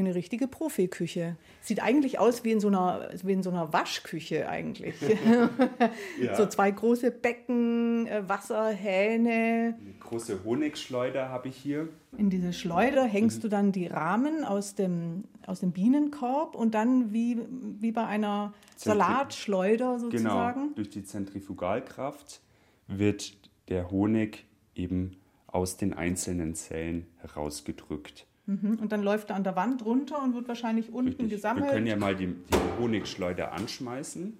richtige 0.04 0.46
Profiküche. 0.46 1.36
Sieht 1.62 1.82
eigentlich 1.82 2.18
aus 2.18 2.44
wie 2.44 2.52
in 2.52 2.60
so 2.60 2.68
einer, 2.68 3.08
wie 3.22 3.32
in 3.32 3.42
so 3.42 3.48
einer 3.48 3.72
Waschküche 3.72 4.48
eigentlich. 4.48 4.96
ja. 6.20 6.36
So 6.36 6.44
zwei 6.46 6.70
große 6.70 7.10
Becken, 7.10 8.06
äh, 8.06 8.28
Wasserhähne. 8.28 9.76
Eine 9.80 9.94
große 10.00 10.44
Honigschleuder 10.44 11.30
habe 11.30 11.48
ich 11.48 11.56
hier. 11.56 11.88
In 12.18 12.28
diese 12.28 12.52
Schleuder 12.52 13.04
hängst 13.04 13.38
mhm. 13.38 13.42
du 13.42 13.48
dann 13.48 13.72
die 13.72 13.86
Rahmen 13.86 14.44
aus 14.44 14.74
dem, 14.74 15.24
aus 15.46 15.60
dem 15.60 15.72
Bienenkorb 15.72 16.54
und 16.54 16.74
dann 16.74 17.12
wie, 17.14 17.38
wie 17.80 17.92
bei 17.92 18.06
einer 18.06 18.52
Zentri 18.76 18.98
Salatschleuder 18.98 19.98
sozusagen. 19.98 20.60
Genau, 20.60 20.74
durch 20.74 20.90
die 20.90 21.04
Zentrifugalkraft 21.04 22.42
wird 22.88 23.32
der 23.68 23.90
Honig 23.90 24.44
eben 24.74 25.16
aus 25.46 25.76
den 25.76 25.94
einzelnen 25.94 26.54
Zellen 26.54 27.06
herausgedrückt. 27.16 28.26
Mhm. 28.46 28.78
Und 28.80 28.92
dann 28.92 29.02
läuft 29.02 29.30
er 29.30 29.36
an 29.36 29.44
der 29.44 29.56
Wand 29.56 29.84
runter 29.84 30.22
und 30.22 30.34
wird 30.34 30.46
wahrscheinlich 30.46 30.92
unten 30.92 31.08
Richtig. 31.08 31.30
gesammelt. 31.30 31.66
Wir 31.66 31.72
können 31.72 31.86
ja 31.86 31.96
mal 31.96 32.14
die, 32.14 32.28
die 32.28 32.80
Honigschleuder 32.80 33.52
anschmeißen. 33.52 34.36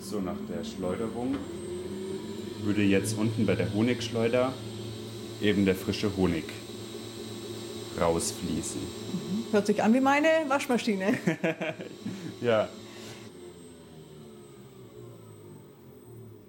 So 0.00 0.20
nach 0.20 0.36
der 0.48 0.64
Schleuderung 0.64 1.36
würde 2.62 2.82
jetzt 2.82 3.18
unten 3.18 3.44
bei 3.44 3.54
der 3.54 3.72
Honigschleuder 3.74 4.52
eben 5.42 5.64
der 5.64 5.74
frische 5.74 6.16
Honig 6.16 6.44
rausfließen. 8.00 8.80
Mhm. 8.80 9.52
Hört 9.52 9.66
sich 9.66 9.82
an 9.82 9.92
wie 9.92 10.00
meine 10.00 10.28
Waschmaschine. 10.48 11.18
ja. 12.40 12.68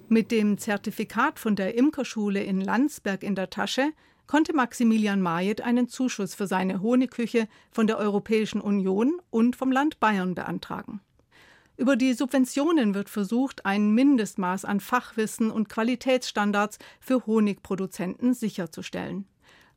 Mit 0.08 0.32
dem 0.32 0.58
Zertifikat 0.58 1.40
von 1.40 1.56
der 1.56 1.76
Imkerschule 1.76 2.42
in 2.42 2.62
Landsberg 2.62 3.24
in 3.24 3.36
der 3.36 3.50
Tasche 3.50 3.92
konnte 4.34 4.56
Maximilian 4.56 5.22
Majet 5.22 5.62
einen 5.62 5.88
Zuschuss 5.88 6.34
für 6.34 6.48
seine 6.48 6.82
Honigküche 6.82 7.48
von 7.70 7.86
der 7.86 8.00
Europäischen 8.00 8.62
Union 8.62 9.22
und 9.30 9.56
vom 9.56 9.72
Land 9.72 10.00
Bayern 10.00 10.34
beantragen. 10.34 11.02
Über 11.78 11.96
die 11.96 12.16
Subventionen 12.16 12.96
wird 12.96 13.10
versucht, 13.10 13.64
ein 13.68 13.92
Mindestmaß 13.92 14.66
an 14.66 14.80
Fachwissen 14.80 15.52
und 15.52 15.70
Qualitätsstandards 15.70 16.80
für 17.00 17.28
Honigproduzenten 17.28 18.34
sicherzustellen. 18.34 19.28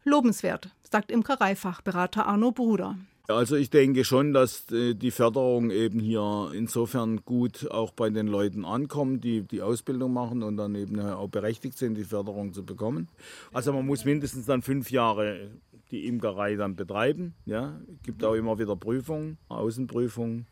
Lobenswert, 0.05 0.71
sagt 0.91 1.13
Imkereifachberater 1.13 2.27
Arno 2.27 2.51
Bruder. 2.51 2.97
Also 3.29 3.57
ich 3.57 3.71
denke 3.71 4.05
schon, 4.05 4.33
dass 4.33 4.71
äh, 4.71 4.95
die 4.95 5.11
Förderung 5.11 5.71
eben 5.71 5.99
hier 5.99 6.53
insofern 6.55 7.25
gut 7.25 7.69
auch 7.71 7.91
bei 7.91 8.11
den 8.11 8.29
Leuten 8.29 8.65
ankommt, 8.65 9.25
die 9.25 9.43
die 9.43 9.63
Ausbildung 9.63 10.13
machen 10.13 10.43
und 10.43 10.57
dann 10.57 10.75
eben 10.77 11.01
auch 11.01 11.29
berechtigt 11.29 11.77
sind, 11.77 11.97
die 11.97 12.05
Förderung 12.05 12.53
zu 12.53 12.65
bekommen. 12.65 13.09
Also 13.53 13.73
man 13.73 13.85
muss 13.85 14.05
mindestens 14.05 14.47
dann 14.47 14.63
fünf 14.63 14.91
Jahre 14.91 15.51
die 15.91 16.07
Imkerei 16.07 16.57
dann 16.57 16.77
betreiben. 16.77 17.35
Ja, 17.45 17.81
gibt 18.03 18.25
auch 18.25 18.35
immer 18.35 18.59
wieder 18.59 18.77
Prüfungen, 18.77 19.39
Außenprüfungen. 19.49 20.47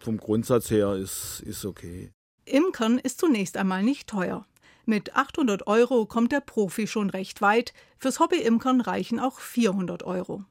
Vom 0.00 0.18
Grundsatz 0.18 0.70
her 0.70 0.94
ist, 0.94 1.40
ist 1.46 1.64
okay. 1.64 2.10
Imkern 2.44 2.98
ist 2.98 3.20
zunächst 3.20 3.56
einmal 3.56 3.82
nicht 3.82 4.08
teuer. 4.08 4.46
Mit 4.86 5.16
800 5.16 5.66
Euro 5.66 6.04
kommt 6.04 6.30
der 6.30 6.40
Profi 6.40 6.86
schon 6.86 7.08
recht 7.08 7.40
weit. 7.40 7.72
Fürs 7.96 8.20
Hobby-Imkern 8.20 8.82
reichen 8.82 9.18
auch 9.18 9.40
400 9.40 10.02
Euro. 10.02 10.44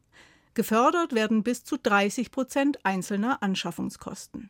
Gefördert 0.53 1.13
werden 1.13 1.43
bis 1.43 1.63
zu 1.63 1.77
30 1.77 2.31
Prozent 2.31 2.85
einzelner 2.85 3.41
Anschaffungskosten. 3.41 4.49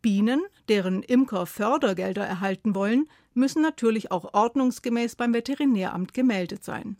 Bienen, 0.00 0.42
deren 0.68 1.02
Imker 1.02 1.46
Fördergelder 1.46 2.26
erhalten 2.26 2.74
wollen, 2.74 3.08
müssen 3.34 3.62
natürlich 3.62 4.10
auch 4.10 4.34
ordnungsgemäß 4.34 5.14
beim 5.14 5.32
Veterinäramt 5.32 6.12
gemeldet 6.12 6.64
sein. 6.64 6.96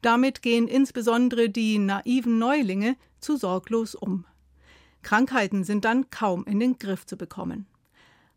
Damit 0.00 0.40
gehen 0.40 0.66
insbesondere 0.66 1.50
die 1.50 1.78
naiven 1.78 2.38
Neulinge 2.38 2.96
zu 3.18 3.36
sorglos 3.36 3.94
um. 3.94 4.24
Krankheiten 5.02 5.64
sind 5.64 5.84
dann 5.84 6.08
kaum 6.08 6.44
in 6.44 6.60
den 6.60 6.78
Griff 6.78 7.04
zu 7.04 7.16
bekommen. 7.16 7.66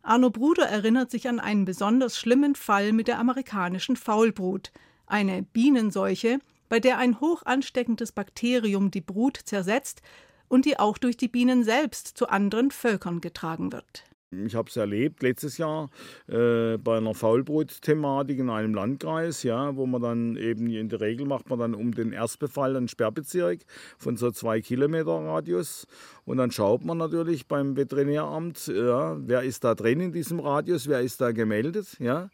Arno 0.01 0.29
Bruder 0.29 0.67
erinnert 0.67 1.09
sich 1.11 1.29
an 1.29 1.39
einen 1.39 1.63
besonders 1.63 2.19
schlimmen 2.19 2.55
Fall 2.55 2.91
mit 2.91 3.07
der 3.07 3.19
amerikanischen 3.19 3.95
Faulbrut, 3.95 4.73
eine 5.05 5.43
Bienenseuche, 5.43 6.39
bei 6.73 6.79
der 6.79 6.97
ein 6.97 7.19
hoch 7.21 7.43
ansteckendes 7.45 8.13
Bakterium 8.13 8.89
die 8.89 8.99
Brut 8.99 9.37
zersetzt 9.37 10.01
und 10.47 10.65
die 10.65 10.79
auch 10.79 10.97
durch 10.97 11.17
die 11.17 11.27
Bienen 11.27 11.63
selbst 11.63 12.17
zu 12.17 12.29
anderen 12.29 12.71
Völkern 12.71 13.21
getragen 13.21 13.71
wird. 13.71 14.05
Ich 14.31 14.55
habe 14.55 14.67
es 14.71 14.75
erlebt 14.75 15.21
letztes 15.21 15.59
Jahr 15.59 15.91
äh, 16.27 16.79
bei 16.79 16.97
einer 16.97 17.13
Faulbrot-Thematik 17.13 18.39
in 18.39 18.49
einem 18.49 18.73
Landkreis, 18.73 19.43
ja, 19.43 19.75
wo 19.75 19.85
man 19.85 20.01
dann 20.01 20.35
eben 20.35 20.67
in 20.67 20.89
der 20.89 20.99
Regel 20.99 21.27
macht 21.27 21.47
man 21.47 21.59
dann 21.59 21.75
um 21.75 21.93
den 21.93 22.11
Erstbefall 22.11 22.75
einen 22.75 22.87
Sperrbezirk 22.87 23.59
von 23.99 24.17
so 24.17 24.31
zwei 24.31 24.59
Kilometer 24.59 25.11
Radius 25.11 25.85
und 26.25 26.37
dann 26.37 26.49
schaut 26.49 26.83
man 26.83 26.97
natürlich 26.97 27.47
beim 27.47 27.77
Veterinäramt, 27.77 28.65
ja, 28.65 29.15
wer 29.19 29.43
ist 29.43 29.63
da 29.63 29.75
drin 29.75 30.01
in 30.01 30.11
diesem 30.11 30.39
Radius, 30.39 30.87
wer 30.87 31.01
ist 31.01 31.21
da 31.21 31.33
gemeldet, 31.33 31.99
ja. 31.99 32.31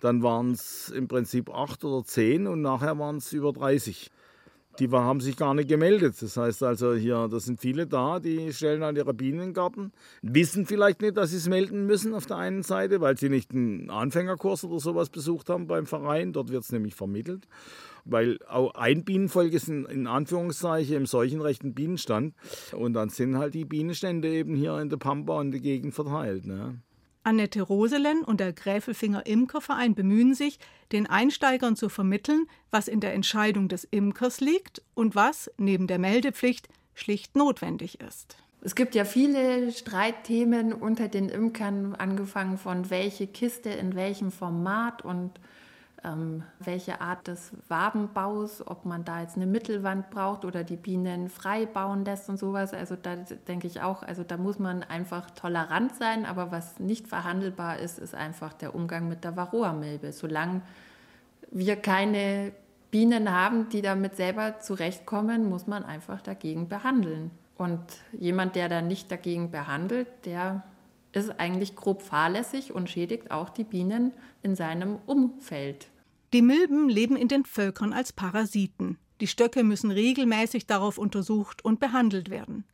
Dann 0.00 0.22
waren 0.22 0.52
es 0.52 0.90
im 0.90 1.08
Prinzip 1.08 1.50
acht 1.50 1.84
oder 1.84 2.04
zehn 2.04 2.46
und 2.46 2.60
nachher 2.60 2.98
waren 2.98 3.16
es 3.16 3.32
über 3.32 3.52
30. 3.52 4.10
Die 4.78 4.90
haben 4.90 5.20
sich 5.20 5.36
gar 5.36 5.54
nicht 5.54 5.68
gemeldet. 5.68 6.20
Das 6.20 6.36
heißt 6.36 6.62
also 6.62 6.94
hier, 6.94 7.28
da 7.30 7.40
sind 7.40 7.60
viele 7.60 7.86
da, 7.86 8.20
die 8.20 8.52
stellen 8.52 8.82
an 8.82 8.96
ihre 8.96 9.14
Bienen 9.14 9.38
in 9.38 9.46
den 9.48 9.54
Garten, 9.54 9.92
wissen 10.20 10.66
vielleicht 10.66 11.00
nicht, 11.00 11.16
dass 11.16 11.30
sie 11.30 11.36
es 11.36 11.48
melden 11.48 11.86
müssen 11.86 12.12
auf 12.12 12.26
der 12.26 12.36
einen 12.36 12.62
Seite, 12.62 13.00
weil 13.00 13.16
sie 13.16 13.30
nicht 13.30 13.52
einen 13.52 13.88
Anfängerkurs 13.90 14.64
oder 14.64 14.78
sowas 14.78 15.08
besucht 15.08 15.48
haben 15.48 15.66
beim 15.66 15.86
Verein. 15.86 16.32
Dort 16.32 16.50
wird 16.50 16.62
es 16.62 16.72
nämlich 16.72 16.94
vermittelt. 16.94 17.48
Weil 18.04 18.38
auch 18.48 18.74
ein 18.74 19.04
Bienenvolk 19.04 19.52
ist 19.52 19.68
in, 19.68 19.86
in 19.86 20.06
Anführungszeichen 20.06 20.94
im 20.94 21.06
seuchenrechten 21.06 21.74
Bienenstand. 21.74 22.34
Und 22.72 22.92
dann 22.92 23.08
sind 23.08 23.38
halt 23.38 23.54
die 23.54 23.64
Bienenstände 23.64 24.28
eben 24.28 24.54
hier 24.54 24.78
in 24.78 24.90
der 24.90 24.98
Pampa 24.98 25.40
und 25.40 25.52
der 25.52 25.60
Gegend 25.60 25.94
verteilt. 25.94 26.46
Ne? 26.46 26.82
Annette 27.26 27.60
Roselen 27.60 28.22
und 28.22 28.38
der 28.38 28.52
Gräfelfinger 28.52 29.26
Imkerverein 29.26 29.96
bemühen 29.96 30.34
sich, 30.34 30.60
den 30.92 31.08
Einsteigern 31.08 31.74
zu 31.74 31.88
vermitteln, 31.88 32.46
was 32.70 32.86
in 32.86 33.00
der 33.00 33.14
Entscheidung 33.14 33.68
des 33.68 33.82
Imkers 33.82 34.40
liegt 34.40 34.80
und 34.94 35.16
was, 35.16 35.50
neben 35.58 35.88
der 35.88 35.98
Meldepflicht, 35.98 36.68
schlicht 36.94 37.34
notwendig 37.34 38.00
ist. 38.00 38.36
Es 38.60 38.76
gibt 38.76 38.94
ja 38.94 39.04
viele 39.04 39.72
Streitthemen 39.72 40.72
unter 40.72 41.08
den 41.08 41.28
Imkern, 41.28 41.96
angefangen 41.96 42.58
von 42.58 42.90
welche 42.90 43.26
Kiste 43.26 43.70
in 43.70 43.96
welchem 43.96 44.30
Format 44.30 45.04
und 45.04 45.32
ähm, 46.06 46.44
welche 46.60 47.00
Art 47.00 47.26
des 47.26 47.50
Wabenbaus, 47.68 48.66
ob 48.66 48.84
man 48.84 49.04
da 49.04 49.20
jetzt 49.20 49.36
eine 49.36 49.46
Mittelwand 49.46 50.10
braucht 50.10 50.44
oder 50.44 50.62
die 50.62 50.76
Bienen 50.76 51.28
frei 51.28 51.66
bauen 51.66 52.04
lässt 52.04 52.28
und 52.28 52.38
sowas. 52.38 52.72
Also 52.72 52.96
da 52.96 53.16
denke 53.48 53.66
ich 53.66 53.82
auch, 53.82 54.02
also 54.02 54.22
da 54.22 54.36
muss 54.36 54.58
man 54.58 54.82
einfach 54.84 55.30
tolerant 55.32 55.96
sein, 55.96 56.24
aber 56.24 56.52
was 56.52 56.78
nicht 56.78 57.08
verhandelbar 57.08 57.78
ist, 57.78 57.98
ist 57.98 58.14
einfach 58.14 58.52
der 58.52 58.74
Umgang 58.74 59.08
mit 59.08 59.24
der 59.24 59.36
Varroa-Milbe. 59.36 60.12
Solange 60.12 60.62
wir 61.50 61.76
keine 61.76 62.52
Bienen 62.90 63.32
haben, 63.32 63.68
die 63.68 63.82
damit 63.82 64.16
selber 64.16 64.60
zurechtkommen, 64.60 65.48
muss 65.48 65.66
man 65.66 65.84
einfach 65.84 66.22
dagegen 66.22 66.68
behandeln. 66.68 67.32
Und 67.58 67.80
jemand, 68.12 68.54
der 68.54 68.68
dann 68.68 68.86
nicht 68.86 69.10
dagegen 69.10 69.50
behandelt, 69.50 70.06
der 70.24 70.62
ist 71.12 71.40
eigentlich 71.40 71.74
grob 71.74 72.02
fahrlässig 72.02 72.74
und 72.74 72.90
schädigt 72.90 73.30
auch 73.30 73.48
die 73.48 73.64
Bienen 73.64 74.12
in 74.42 74.54
seinem 74.54 74.98
Umfeld. 75.06 75.88
Die 76.36 76.42
Milben 76.42 76.90
leben 76.90 77.16
in 77.16 77.28
den 77.28 77.46
Völkern 77.46 77.94
als 77.94 78.12
Parasiten. 78.12 78.98
Die 79.22 79.26
Stöcke 79.26 79.64
müssen 79.64 79.90
regelmäßig 79.90 80.66
darauf 80.66 80.98
untersucht 80.98 81.64
und 81.64 81.80
behandelt 81.80 82.28
werden. 82.28 82.66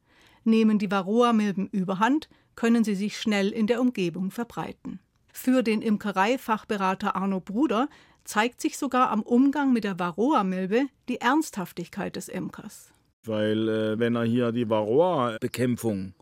Nehmen 0.42 0.80
die 0.80 0.90
Varroa-Milben 0.90 1.68
überhand, 1.68 2.28
können 2.56 2.82
sie 2.82 2.96
sich 2.96 3.16
schnell 3.16 3.50
in 3.50 3.68
der 3.68 3.80
Umgebung 3.80 4.32
verbreiten. 4.32 4.98
Für 5.32 5.62
den 5.62 5.80
Imkereifachberater 5.80 7.14
Arno 7.14 7.38
Bruder 7.38 7.88
zeigt 8.24 8.60
sich 8.60 8.78
sogar 8.78 9.10
am 9.10 9.22
Umgang 9.22 9.72
mit 9.72 9.84
der 9.84 9.96
Varroa-Milbe 9.96 10.88
die 11.08 11.20
Ernsthaftigkeit 11.20 12.16
des 12.16 12.28
Imkers. 12.28 12.92
Weil 13.22 13.68
äh, 13.68 13.96
wenn 13.96 14.16
er 14.16 14.24
hier 14.24 14.50
die 14.50 14.68
Varroa-Bekämpfung 14.68 16.14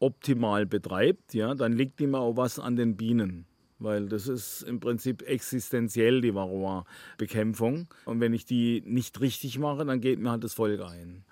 optimal 0.00 0.66
betreibt, 0.66 1.32
ja, 1.32 1.54
dann 1.54 1.74
liegt 1.74 2.00
ihm 2.00 2.16
auch 2.16 2.36
was 2.36 2.58
an 2.58 2.74
den 2.74 2.96
Bienen. 2.96 3.46
Weil 3.82 4.08
das 4.08 4.28
ist 4.28 4.62
im 4.62 4.80
Prinzip 4.80 5.22
existenziell 5.22 6.20
die 6.20 6.34
Varroa-Bekämpfung. 6.34 7.88
Und 8.04 8.20
wenn 8.20 8.32
ich 8.32 8.44
die 8.44 8.82
nicht 8.86 9.20
richtig 9.20 9.58
mache, 9.58 9.84
dann 9.84 10.00
geht 10.00 10.18
mir 10.20 10.30
halt 10.30 10.44
das 10.44 10.54
Volk 10.54 10.80
ein. 10.80 11.24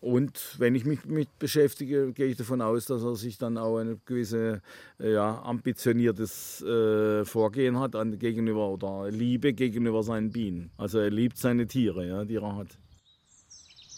Und 0.00 0.54
wenn 0.58 0.74
ich 0.74 0.84
mich 0.84 1.04
mit 1.04 1.38
beschäftige, 1.38 2.12
gehe 2.12 2.28
ich 2.28 2.36
davon 2.36 2.62
aus, 2.62 2.86
dass 2.86 3.02
er 3.02 3.16
sich 3.16 3.36
dann 3.36 3.58
auch 3.58 3.78
ein 3.78 4.00
gewisse 4.06 4.62
ja, 4.98 5.42
ambitioniertes 5.42 6.62
äh, 6.62 7.24
Vorgehen 7.24 7.78
hat 7.80 7.96
an, 7.96 8.18
gegenüber 8.18 8.68
oder 8.68 9.10
Liebe 9.10 9.52
gegenüber 9.52 10.02
seinen 10.02 10.30
Bienen. 10.30 10.70
Also 10.76 10.98
er 10.98 11.10
liebt 11.10 11.36
seine 11.36 11.66
Tiere, 11.66 12.06
ja, 12.06 12.24
die 12.24 12.36
er 12.36 12.56
hat. 12.56 12.78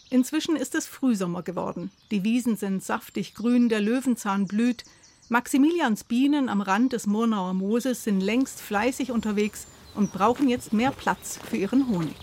Inzwischen 0.08 0.56
ist 0.56 0.74
es 0.74 0.86
Frühsommer 0.86 1.42
geworden. 1.42 1.90
Die 2.10 2.24
Wiesen 2.24 2.56
sind 2.56 2.82
saftig 2.82 3.34
grün, 3.34 3.68
der 3.68 3.80
Löwenzahn 3.80 4.46
blüht. 4.46 4.84
Maximilians 5.32 6.02
Bienen 6.02 6.48
am 6.48 6.60
Rand 6.60 6.92
des 6.92 7.06
Murnauer 7.06 7.54
Mooses 7.54 8.02
sind 8.02 8.20
längst 8.20 8.60
fleißig 8.60 9.12
unterwegs 9.12 9.68
und 9.94 10.12
brauchen 10.12 10.48
jetzt 10.48 10.72
mehr 10.72 10.90
Platz 10.90 11.38
für 11.48 11.56
ihren 11.56 11.86
Honig. 11.88 12.16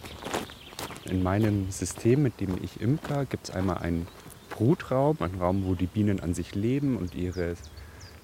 In 1.06 1.24
meinem 1.24 1.72
System, 1.72 2.22
mit 2.22 2.42
dem 2.42 2.62
ich 2.62 2.82
imker, 2.82 3.24
gibt 3.24 3.48
es 3.48 3.56
einmal 3.56 3.78
ein 3.78 4.08
Brutraum, 4.50 5.16
ein 5.22 5.36
Raum, 5.40 5.64
wo 5.66 5.74
die 5.74 5.86
Bienen 5.86 6.20
an 6.20 6.34
sich 6.34 6.54
leben 6.54 6.98
und 6.98 7.16
ihre, 7.16 7.56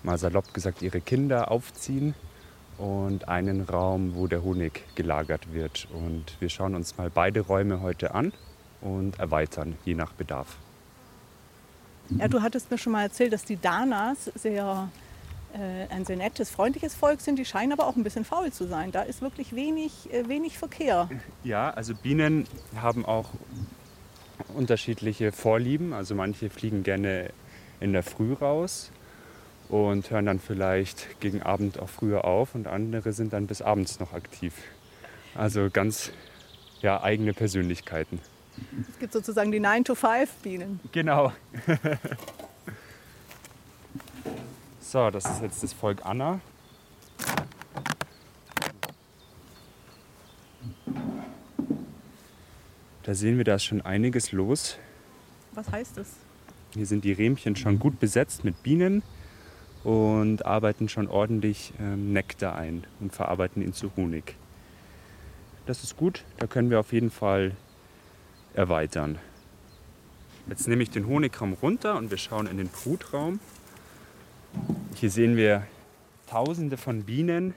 mal 0.04 0.18
salopp 0.18 0.54
gesagt, 0.54 0.82
ihre 0.82 1.00
Kinder 1.00 1.50
aufziehen. 1.50 2.14
Und 2.78 3.30
einen 3.30 3.62
Raum, 3.62 4.16
wo 4.16 4.28
der 4.28 4.44
Honig 4.44 4.84
gelagert 4.96 5.54
wird. 5.54 5.88
Und 5.94 6.36
wir 6.42 6.50
schauen 6.50 6.76
uns 6.76 6.98
mal 6.98 7.10
beide 7.10 7.40
Räume 7.40 7.80
heute 7.80 8.14
an 8.14 8.34
und 8.82 9.18
erweitern, 9.18 9.78
je 9.86 9.94
nach 9.96 10.12
Bedarf. 10.12 10.58
Ja, 12.10 12.28
du 12.28 12.42
hattest 12.42 12.70
mir 12.70 12.78
schon 12.78 12.94
mal 12.94 13.04
erzählt, 13.04 13.34
dass 13.34 13.46
die 13.46 13.58
Danas 13.60 14.32
sehr 14.36 14.90
äh, 15.54 15.94
ein 15.94 16.04
sehr 16.06 16.18
nettes, 16.18 16.50
freundliches 16.50 16.96
Volk 16.96 17.22
sind. 17.22 17.38
Die 17.38 17.46
scheinen 17.46 17.74
aber 17.74 17.88
auch 17.88 17.96
ein 17.96 18.04
bisschen 18.04 18.26
faul 18.26 18.52
zu 18.52 18.68
sein. 18.68 18.92
Da 18.92 19.04
ist 19.04 19.22
wirklich 19.22 19.56
wenig, 19.56 20.12
äh, 20.12 20.28
wenig 20.28 20.58
Verkehr. 20.58 21.10
Ja, 21.44 21.70
also 21.70 21.94
Bienen 21.94 22.48
haben 22.76 23.06
auch 23.06 23.30
unterschiedliche 24.56 25.32
Vorlieben. 25.32 25.94
Also 25.94 26.16
manche 26.16 26.50
fliegen 26.50 26.84
gerne 26.84 27.30
in 27.80 27.94
der 27.94 28.04
Früh 28.04 28.34
raus 28.34 28.92
und 29.70 30.10
hören 30.10 30.26
dann 30.26 30.40
vielleicht 30.40 31.20
gegen 31.20 31.44
Abend 31.44 31.80
auch 31.80 31.90
früher 31.90 32.26
auf 32.26 32.56
und 32.56 32.68
andere 32.68 33.14
sind 33.14 33.34
dann 33.34 33.48
bis 33.48 33.62
abends 33.62 34.00
noch 34.00 34.14
aktiv. 34.14 34.56
Also 35.36 35.70
ganz 35.72 36.12
ja, 36.82 37.02
eigene 37.02 37.34
Persönlichkeiten. 37.34 38.20
Es 38.90 39.00
gibt 39.00 39.14
sozusagen 39.14 39.52
die 39.52 39.60
9-to-5-Bienen. 39.60 40.80
Genau. 40.92 41.32
so, 44.80 45.10
das 45.10 45.26
ist 45.26 45.42
jetzt 45.42 45.64
das 45.64 45.74
Volk 45.74 46.06
Anna. 46.06 46.40
Da 53.04 53.14
sehen 53.14 53.38
wir, 53.38 53.44
da 53.44 53.56
ist 53.56 53.66
schon 53.66 53.82
einiges 53.82 54.32
los. 54.32 54.78
Was 55.52 55.70
heißt 55.72 55.98
das? 55.98 56.08
Hier 56.74 56.86
sind 56.86 57.04
die 57.04 57.12
Rähmchen 57.12 57.56
schon 57.56 57.78
gut 57.78 58.00
besetzt 58.00 58.46
mit 58.46 58.64
Bienen 58.64 59.04
und 59.84 60.46
arbeiten 60.46 60.88
schon 60.88 61.08
ordentlich 61.08 61.74
ähm, 61.80 62.14
Nektar 62.14 62.56
ein 62.56 62.86
und 63.00 63.14
verarbeiten 63.14 63.62
ihn 63.62 63.74
zu 63.74 63.92
Honig. 63.98 64.36
Das 65.66 65.84
ist 65.84 65.98
gut, 65.98 66.24
da 66.38 66.48
können 66.48 66.70
wir 66.70 66.80
auf 66.80 66.94
jeden 66.94 67.12
Fall 67.12 67.52
erweitern. 68.54 69.20
Jetzt 70.48 70.68
nehme 70.68 70.84
ich 70.84 70.90
den 70.90 71.08
Honigraum 71.08 71.54
runter 71.54 71.98
und 71.98 72.12
wir 72.12 72.18
schauen 72.18 72.48
in 72.48 72.58
den 72.58 72.68
Brutraum. 72.68 73.40
Hier 74.96 75.10
sehen 75.10 75.38
wir 75.38 75.66
tausende 76.28 76.78
von 76.78 77.04
Bienen. 77.04 77.54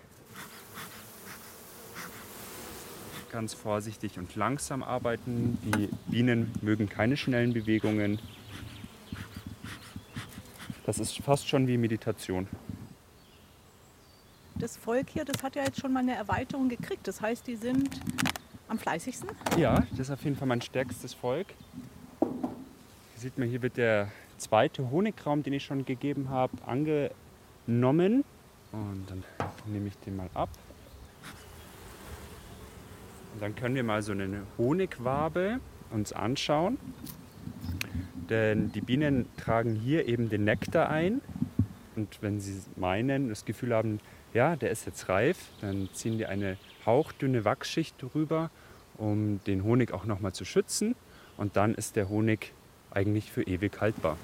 Ganz 3.32 3.54
vorsichtig 3.54 4.18
und 4.18 4.34
langsam 4.36 4.82
arbeiten. 4.82 5.58
Die 5.62 5.88
Bienen 6.10 6.52
mögen 6.62 6.88
keine 6.88 7.16
schnellen 7.16 7.52
Bewegungen. 7.52 8.18
Das 10.86 11.00
ist 11.00 11.16
fast 11.18 11.48
schon 11.48 11.66
wie 11.66 11.76
Meditation. 11.76 12.46
Das 14.54 14.76
Volk 14.76 15.10
hier, 15.10 15.24
das 15.24 15.42
hat 15.42 15.56
ja 15.56 15.64
jetzt 15.64 15.80
schon 15.80 15.92
mal 15.92 16.00
eine 16.00 16.14
Erweiterung 16.14 16.68
gekriegt. 16.68 17.06
Das 17.06 17.20
heißt, 17.20 17.46
die 17.46 17.56
sind 17.56 17.90
am 18.76 18.78
fleißigsten? 18.78 19.30
Ja, 19.56 19.86
das 19.90 20.00
ist 20.00 20.10
auf 20.10 20.22
jeden 20.22 20.36
Fall 20.36 20.48
mein 20.48 20.60
stärkstes 20.60 21.14
Volk. 21.14 21.46
Hier 22.20 23.20
sieht 23.20 23.38
man, 23.38 23.48
hier 23.48 23.62
wird 23.62 23.78
der 23.78 24.12
zweite 24.36 24.90
Honigraum, 24.90 25.42
den 25.42 25.54
ich 25.54 25.64
schon 25.64 25.86
gegeben 25.86 26.28
habe, 26.28 26.52
angenommen. 26.66 28.24
Und 28.72 29.04
dann 29.08 29.24
nehme 29.66 29.88
ich 29.88 29.96
den 29.98 30.16
mal 30.16 30.28
ab. 30.34 30.50
Und 33.32 33.42
dann 33.42 33.54
können 33.54 33.74
wir 33.74 33.84
mal 33.84 34.02
so 34.02 34.12
eine 34.12 34.42
Honigwabe 34.58 35.60
uns 35.90 36.12
anschauen. 36.12 36.76
Denn 38.28 38.72
die 38.72 38.82
Bienen 38.82 39.26
tragen 39.38 39.74
hier 39.74 40.06
eben 40.06 40.28
den 40.28 40.44
Nektar 40.44 40.90
ein. 40.90 41.22
Und 41.94 42.18
wenn 42.20 42.40
sie 42.40 42.60
meinen, 42.76 43.30
das 43.30 43.46
Gefühl 43.46 43.72
haben, 43.72 44.00
ja, 44.34 44.54
der 44.54 44.70
ist 44.70 44.84
jetzt 44.84 45.08
reif, 45.08 45.38
dann 45.62 45.88
ziehen 45.94 46.18
die 46.18 46.26
eine 46.26 46.58
hauchdünne 46.84 47.46
Wachsschicht 47.46 47.94
drüber, 48.02 48.50
um 48.98 49.40
den 49.46 49.64
Honig 49.64 49.92
auch 49.92 50.04
nochmal 50.04 50.32
zu 50.32 50.44
schützen. 50.44 50.94
Und 51.36 51.56
dann 51.56 51.74
ist 51.74 51.96
der 51.96 52.08
Honig 52.08 52.52
eigentlich 52.90 53.30
für 53.30 53.42
ewig 53.42 53.80
haltbar. 53.80 54.16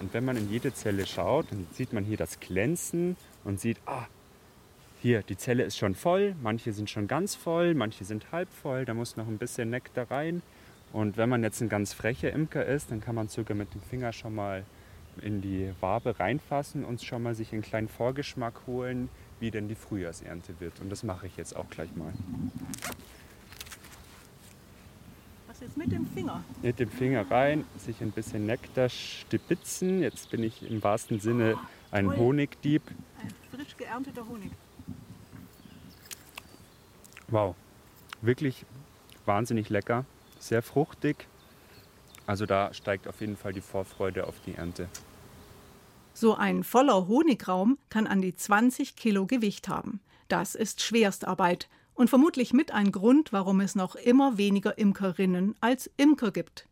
Und 0.00 0.14
wenn 0.14 0.24
man 0.24 0.36
in 0.36 0.50
jede 0.50 0.72
Zelle 0.72 1.06
schaut, 1.06 1.52
dann 1.52 1.66
sieht 1.72 1.92
man 1.92 2.04
hier 2.04 2.16
das 2.16 2.40
Glänzen 2.40 3.16
und 3.44 3.60
sieht, 3.60 3.76
ah, 3.84 4.06
hier, 5.02 5.22
die 5.22 5.36
Zelle 5.36 5.62
ist 5.62 5.76
schon 5.76 5.94
voll, 5.94 6.34
manche 6.42 6.72
sind 6.72 6.88
schon 6.88 7.06
ganz 7.06 7.34
voll, 7.34 7.74
manche 7.74 8.04
sind 8.04 8.32
halb 8.32 8.50
voll, 8.50 8.84
da 8.84 8.94
muss 8.94 9.16
noch 9.16 9.26
ein 9.28 9.38
bisschen 9.38 9.70
Nektar 9.70 10.10
rein. 10.10 10.42
Und 10.92 11.16
wenn 11.16 11.28
man 11.28 11.42
jetzt 11.42 11.60
ein 11.60 11.68
ganz 11.68 11.92
frecher 11.92 12.32
Imker 12.32 12.64
ist, 12.64 12.90
dann 12.90 13.00
kann 13.00 13.14
man 13.14 13.28
sogar 13.28 13.56
mit 13.56 13.72
dem 13.74 13.80
Finger 13.82 14.12
schon 14.12 14.34
mal 14.34 14.64
in 15.22 15.40
die 15.40 15.72
Wabe 15.80 16.18
reinfassen 16.18 16.84
und 16.84 17.02
schon 17.02 17.22
mal 17.22 17.34
sich 17.34 17.52
einen 17.52 17.62
kleinen 17.62 17.88
Vorgeschmack 17.88 18.62
holen, 18.66 19.08
wie 19.40 19.50
denn 19.50 19.68
die 19.68 19.74
Frühjahrsernte 19.74 20.60
wird. 20.60 20.80
Und 20.80 20.90
das 20.90 21.02
mache 21.02 21.26
ich 21.26 21.36
jetzt 21.36 21.56
auch 21.56 21.68
gleich 21.70 21.94
mal. 21.96 22.12
Was 25.48 25.60
jetzt 25.60 25.76
mit 25.76 25.90
dem 25.90 26.06
Finger? 26.06 26.44
Mit 26.62 26.78
dem 26.78 26.90
Finger 26.90 27.30
rein, 27.30 27.64
sich 27.78 28.00
ein 28.00 28.12
bisschen 28.12 28.46
Nektar 28.46 28.88
stibitzen. 28.88 30.00
Jetzt 30.00 30.30
bin 30.30 30.42
ich 30.42 30.62
im 30.62 30.82
wahrsten 30.82 31.20
Sinne 31.20 31.58
ein 31.90 32.06
Toll. 32.06 32.16
Honigdieb. 32.16 32.82
Ein 33.22 33.34
frisch 33.50 33.76
geernteter 33.76 34.26
Honig. 34.28 34.52
Wow, 37.28 37.54
wirklich 38.22 38.64
wahnsinnig 39.24 39.68
lecker, 39.68 40.04
sehr 40.40 40.62
fruchtig. 40.62 41.28
Also 42.26 42.44
da 42.44 42.74
steigt 42.74 43.06
auf 43.06 43.20
jeden 43.20 43.36
Fall 43.36 43.52
die 43.52 43.60
Vorfreude 43.60 44.26
auf 44.26 44.34
die 44.46 44.54
Ernte. 44.54 44.88
So 46.12 46.34
ein 46.34 46.64
voller 46.64 47.08
Honigraum 47.08 47.78
kann 47.88 48.06
an 48.06 48.20
die 48.20 48.34
20 48.34 48.96
Kilo 48.96 49.26
Gewicht 49.26 49.68
haben. 49.68 50.00
Das 50.28 50.54
ist 50.54 50.82
Schwerstarbeit 50.82 51.68
und 51.94 52.08
vermutlich 52.08 52.52
mit 52.52 52.72
ein 52.72 52.92
Grund, 52.92 53.32
warum 53.32 53.60
es 53.60 53.74
noch 53.74 53.94
immer 53.94 54.38
weniger 54.38 54.78
Imkerinnen 54.78 55.54
als 55.60 55.90
Imker 55.96 56.30
gibt. 56.30 56.66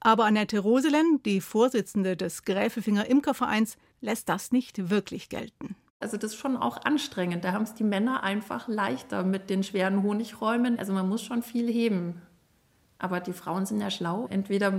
Aber 0.00 0.24
Annette 0.26 0.58
Roselen, 0.58 1.20
die 1.24 1.40
Vorsitzende 1.40 2.16
des 2.16 2.42
Gräfefinger 2.42 3.06
Imkervereins, 3.06 3.76
lässt 4.00 4.28
das 4.28 4.52
nicht 4.52 4.90
wirklich 4.90 5.28
gelten. 5.28 5.74
Also 5.98 6.16
das 6.16 6.32
ist 6.32 6.38
schon 6.38 6.56
auch 6.56 6.84
anstrengend. 6.84 7.44
Da 7.44 7.52
haben 7.52 7.62
es 7.62 7.74
die 7.74 7.84
Männer 7.84 8.22
einfach 8.22 8.68
leichter 8.68 9.22
mit 9.24 9.48
den 9.48 9.62
schweren 9.62 10.02
Honigräumen. 10.02 10.78
Also 10.78 10.92
man 10.92 11.08
muss 11.08 11.22
schon 11.22 11.42
viel 11.42 11.72
heben. 11.72 12.20
Aber 12.98 13.20
die 13.20 13.32
Frauen 13.32 13.66
sind 13.66 13.80
ja 13.80 13.90
schlau. 13.90 14.26
Entweder 14.28 14.72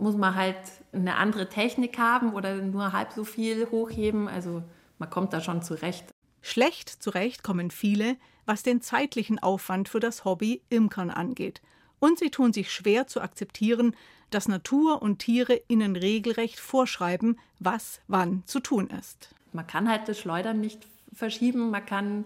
muss 0.00 0.16
man 0.16 0.34
halt 0.34 0.56
eine 0.92 1.16
andere 1.16 1.48
Technik 1.48 1.98
haben 1.98 2.32
oder 2.34 2.56
nur 2.56 2.92
halb 2.92 3.12
so 3.12 3.24
viel 3.24 3.70
hochheben. 3.70 4.28
Also 4.28 4.62
man 4.98 5.10
kommt 5.10 5.32
da 5.32 5.40
schon 5.40 5.62
zurecht. 5.62 6.06
Schlecht 6.42 6.88
zurecht 6.88 7.42
kommen 7.42 7.70
viele, 7.70 8.16
was 8.46 8.62
den 8.62 8.80
zeitlichen 8.80 9.38
Aufwand 9.38 9.88
für 9.88 10.00
das 10.00 10.24
Hobby 10.24 10.62
Imkern 10.70 11.10
angeht. 11.10 11.60
Und 11.98 12.18
sie 12.18 12.30
tun 12.30 12.52
sich 12.52 12.72
schwer 12.72 13.06
zu 13.06 13.20
akzeptieren, 13.20 13.94
dass 14.30 14.48
Natur 14.48 15.02
und 15.02 15.18
Tiere 15.18 15.60
ihnen 15.68 15.96
regelrecht 15.96 16.58
vorschreiben, 16.58 17.38
was 17.58 18.00
wann 18.08 18.42
zu 18.46 18.60
tun 18.60 18.88
ist. 18.88 19.34
Man 19.52 19.66
kann 19.66 19.88
halt 19.88 20.08
das 20.08 20.18
Schleudern 20.18 20.60
nicht 20.60 20.86
verschieben, 21.12 21.70
man 21.70 21.84
kann 21.84 22.24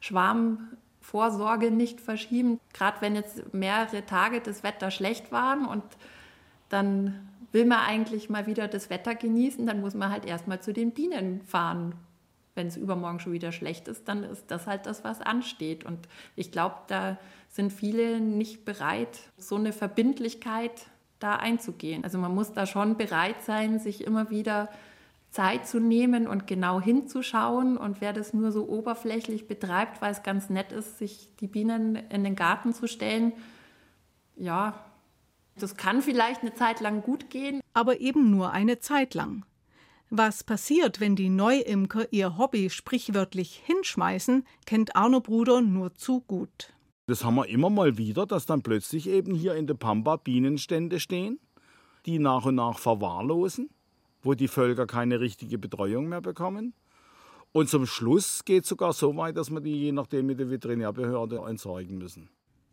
Schwarmvorsorge 0.00 1.70
nicht 1.70 2.00
verschieben. 2.00 2.60
Gerade 2.72 3.00
wenn 3.00 3.16
jetzt 3.16 3.52
mehrere 3.52 4.04
Tage 4.06 4.40
das 4.40 4.62
Wetter 4.62 4.90
schlecht 4.90 5.32
waren 5.32 5.66
und 5.66 5.82
dann 6.68 7.28
will 7.52 7.64
man 7.64 7.78
eigentlich 7.80 8.28
mal 8.28 8.46
wieder 8.46 8.68
das 8.68 8.90
Wetter 8.90 9.14
genießen, 9.14 9.66
dann 9.66 9.80
muss 9.80 9.94
man 9.94 10.10
halt 10.10 10.24
erstmal 10.24 10.60
zu 10.60 10.72
den 10.72 10.92
Bienen 10.92 11.40
fahren. 11.42 11.94
Wenn 12.54 12.66
es 12.66 12.76
übermorgen 12.76 13.20
schon 13.20 13.32
wieder 13.32 13.52
schlecht 13.52 13.86
ist, 13.88 14.08
dann 14.08 14.24
ist 14.24 14.50
das 14.50 14.66
halt 14.66 14.86
das, 14.86 15.04
was 15.04 15.20
ansteht. 15.20 15.84
Und 15.84 16.08
ich 16.36 16.50
glaube, 16.50 16.76
da 16.88 17.18
sind 17.48 17.72
viele 17.72 18.20
nicht 18.20 18.64
bereit, 18.64 19.20
so 19.36 19.56
eine 19.56 19.72
Verbindlichkeit 19.72 20.86
da 21.18 21.36
einzugehen. 21.36 22.04
Also 22.04 22.18
man 22.18 22.34
muss 22.34 22.52
da 22.52 22.66
schon 22.66 22.96
bereit 22.96 23.42
sein, 23.42 23.78
sich 23.78 24.04
immer 24.04 24.30
wieder 24.30 24.68
Zeit 25.30 25.66
zu 25.66 25.80
nehmen 25.80 26.26
und 26.26 26.46
genau 26.46 26.80
hinzuschauen. 26.80 27.76
Und 27.76 28.00
wer 28.00 28.12
das 28.12 28.32
nur 28.32 28.52
so 28.52 28.68
oberflächlich 28.68 29.46
betreibt, 29.46 30.00
weil 30.00 30.12
es 30.12 30.22
ganz 30.22 30.48
nett 30.48 30.72
ist, 30.72 30.98
sich 30.98 31.28
die 31.40 31.46
Bienen 31.46 31.96
in 32.10 32.24
den 32.24 32.36
Garten 32.36 32.72
zu 32.72 32.86
stellen, 32.86 33.32
ja, 34.36 34.82
das 35.58 35.76
kann 35.76 36.02
vielleicht 36.02 36.42
eine 36.42 36.54
Zeit 36.54 36.80
lang 36.80 37.02
gut 37.02 37.30
gehen. 37.30 37.60
Aber 37.72 38.00
eben 38.00 38.30
nur 38.30 38.52
eine 38.52 38.78
Zeit 38.78 39.14
lang. 39.14 39.44
Was 40.10 40.44
passiert, 40.44 41.00
wenn 41.00 41.16
die 41.16 41.28
Neuimker 41.28 42.12
ihr 42.12 42.38
Hobby 42.38 42.70
sprichwörtlich 42.70 43.60
hinschmeißen, 43.64 44.46
kennt 44.64 44.94
Arno 44.94 45.20
Bruder 45.20 45.60
nur 45.62 45.94
zu 45.94 46.20
gut. 46.20 46.72
Das 47.06 47.24
haben 47.24 47.36
wir 47.36 47.48
immer 47.48 47.70
mal 47.70 47.98
wieder, 47.98 48.26
dass 48.26 48.46
dann 48.46 48.62
plötzlich 48.62 49.08
eben 49.08 49.34
hier 49.34 49.54
in 49.54 49.66
der 49.66 49.74
Pampa 49.74 50.16
Bienenstände 50.16 51.00
stehen, 51.00 51.40
die 52.04 52.18
nach 52.18 52.44
und 52.44 52.56
nach 52.56 52.78
verwahrlosen, 52.78 53.70
wo 54.22 54.34
die 54.34 54.48
Völker 54.48 54.86
keine 54.86 55.20
richtige 55.20 55.58
Betreuung 55.58 56.08
mehr 56.08 56.20
bekommen. 56.20 56.74
Und 57.52 57.68
zum 57.68 57.86
Schluss 57.86 58.44
geht 58.44 58.64
es 58.64 58.68
sogar 58.68 58.92
so 58.92 59.16
weit, 59.16 59.36
dass 59.36 59.50
wir 59.50 59.60
die 59.60 59.76
je 59.76 59.92
nachdem 59.92 60.26
mit 60.26 60.38
der 60.38 60.50
Veterinärbehörde 60.50 61.38
entsorgen 61.48 61.98
müssen. 61.98 62.28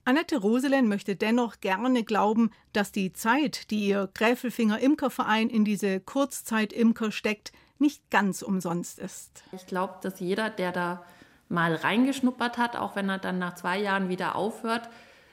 Annette 0.05 0.37
Roselen 0.37 0.89
möchte 0.89 1.15
dennoch 1.15 1.61
gerne 1.61 2.03
glauben, 2.03 2.51
dass 2.73 2.91
die 2.91 3.13
Zeit, 3.13 3.71
die 3.71 3.87
ihr 3.87 4.09
Gräfelfinger 4.13 4.79
Imkerverein 4.79 5.49
in 5.49 5.63
diese 5.63 6.01
Kurzzeit-Imker 6.01 7.11
steckt, 7.11 7.53
nicht 7.79 8.09
ganz 8.09 8.41
umsonst 8.41 8.99
ist. 8.99 9.43
Ich 9.53 9.65
glaube, 9.65 9.95
dass 10.01 10.19
jeder, 10.19 10.49
der 10.49 10.73
da 10.73 11.03
mal 11.47 11.75
reingeschnuppert 11.75 12.57
hat, 12.57 12.75
auch 12.75 12.95
wenn 12.95 13.07
er 13.09 13.19
dann 13.19 13.39
nach 13.39 13.55
zwei 13.55 13.79
Jahren 13.79 14.09
wieder 14.09 14.35
aufhört, 14.35 14.89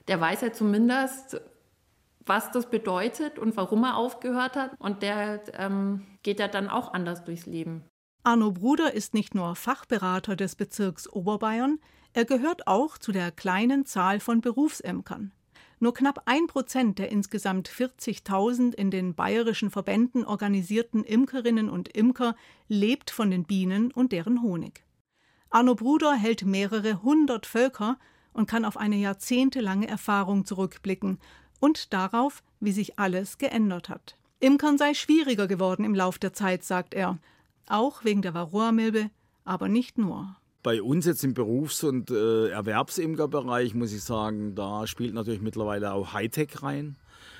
der 0.07 0.21
weiß 0.21 0.43
ja 0.43 0.53
zumindest, 0.53 1.41
was 2.25 2.53
das 2.53 2.71
bedeutet 2.71 3.39
und 3.39 3.57
warum 3.57 3.85
er 3.85 3.97
aufgehört 3.97 4.57
hat. 4.57 4.73
Und 4.79 5.03
der 5.03 5.43
ähm, 5.55 6.07
geht 6.23 6.39
ja 6.39 6.47
dann 6.47 6.69
auch 6.69 6.93
anders 6.93 7.25
durchs 7.25 7.47
Leben. 7.47 7.85
Arno 8.23 8.53
Bruder 8.53 8.93
ist 8.93 9.15
nicht 9.15 9.35
nur 9.35 9.57
Fachberater 9.57 10.37
des 10.37 10.55
Bezirks 10.55 11.09
Oberbayern, 11.09 11.81
er 12.13 12.25
gehört 12.25 12.67
auch 12.67 12.99
zu 12.99 13.13
der 13.13 13.31
kleinen 13.31 13.87
Zahl 13.87 14.21
von 14.21 14.41
Berufsämkern. 14.41 15.33
Nur 15.79 15.95
knapp 15.95 16.23
ein 16.27 16.47
Prozent 16.47 16.99
der 16.99 17.11
insgesamt 17.11 17.71
40.000 17.71 18.75
in 18.75 18.91
den 18.91 19.15
bayerischen 19.15 19.71
Verbänden 19.71 20.27
organisierten 20.27 21.05
Imkerinnen 21.05 21.71
und 21.71 21.89
Imker 21.89 22.37
lebt 22.69 23.11
von 23.11 23.31
den 23.31 23.45
Bienen 23.45 23.91
und 23.91 24.13
deren 24.13 24.43
Honig. 24.43 24.85
Arno 25.49 25.75
Bruder 25.75 26.15
hält 26.15 26.45
mehrere 26.45 27.03
hundert 27.03 27.47
Völker 27.47 27.99
und 28.33 28.47
kann 28.47 28.65
auf 28.65 28.77
eine 28.77 28.97
jahrzehntelange 28.97 29.89
Erfahrung 29.89 30.45
zurückblicken 30.45 31.19
und 31.61 31.93
darauf, 31.93 32.43
wie 32.61 32.73
sich 32.73 32.99
alles 32.99 33.39
geändert 33.39 33.89
hat. 33.89 34.17
Imkern 34.39 34.79
sei 34.79 34.95
schwieriger 34.95 35.47
geworden 35.47 35.85
im 35.85 35.95
Lauf 35.95 36.19
der 36.19 36.33
Zeit, 36.33 36.63
sagt 36.63 36.95
er, 36.95 37.19
auch 37.67 38.05
wegen 38.05 38.23
der 38.23 38.35
Varroa-Milbe, 38.35 39.11
aber 39.45 39.69
nicht 39.69 39.97
nur. 39.97 40.37
Bei 40.63 40.83
uns 40.83 41.07
jetzt 41.07 41.25
im 41.25 41.33
Berufs- 41.33 41.85
und 41.85 42.11
äh, 42.11 42.49
Erwerbsimkerbereich 42.51 43.75
muss 43.75 43.95
ich 43.95 44.05
sagen, 44.05 44.55
da 44.55 44.87
spielt 44.87 45.15
natürlich 45.15 45.41
mittlerweile 45.41 45.93
auch 45.95 46.13
Hightech 46.13 46.63
rein. 46.63 46.97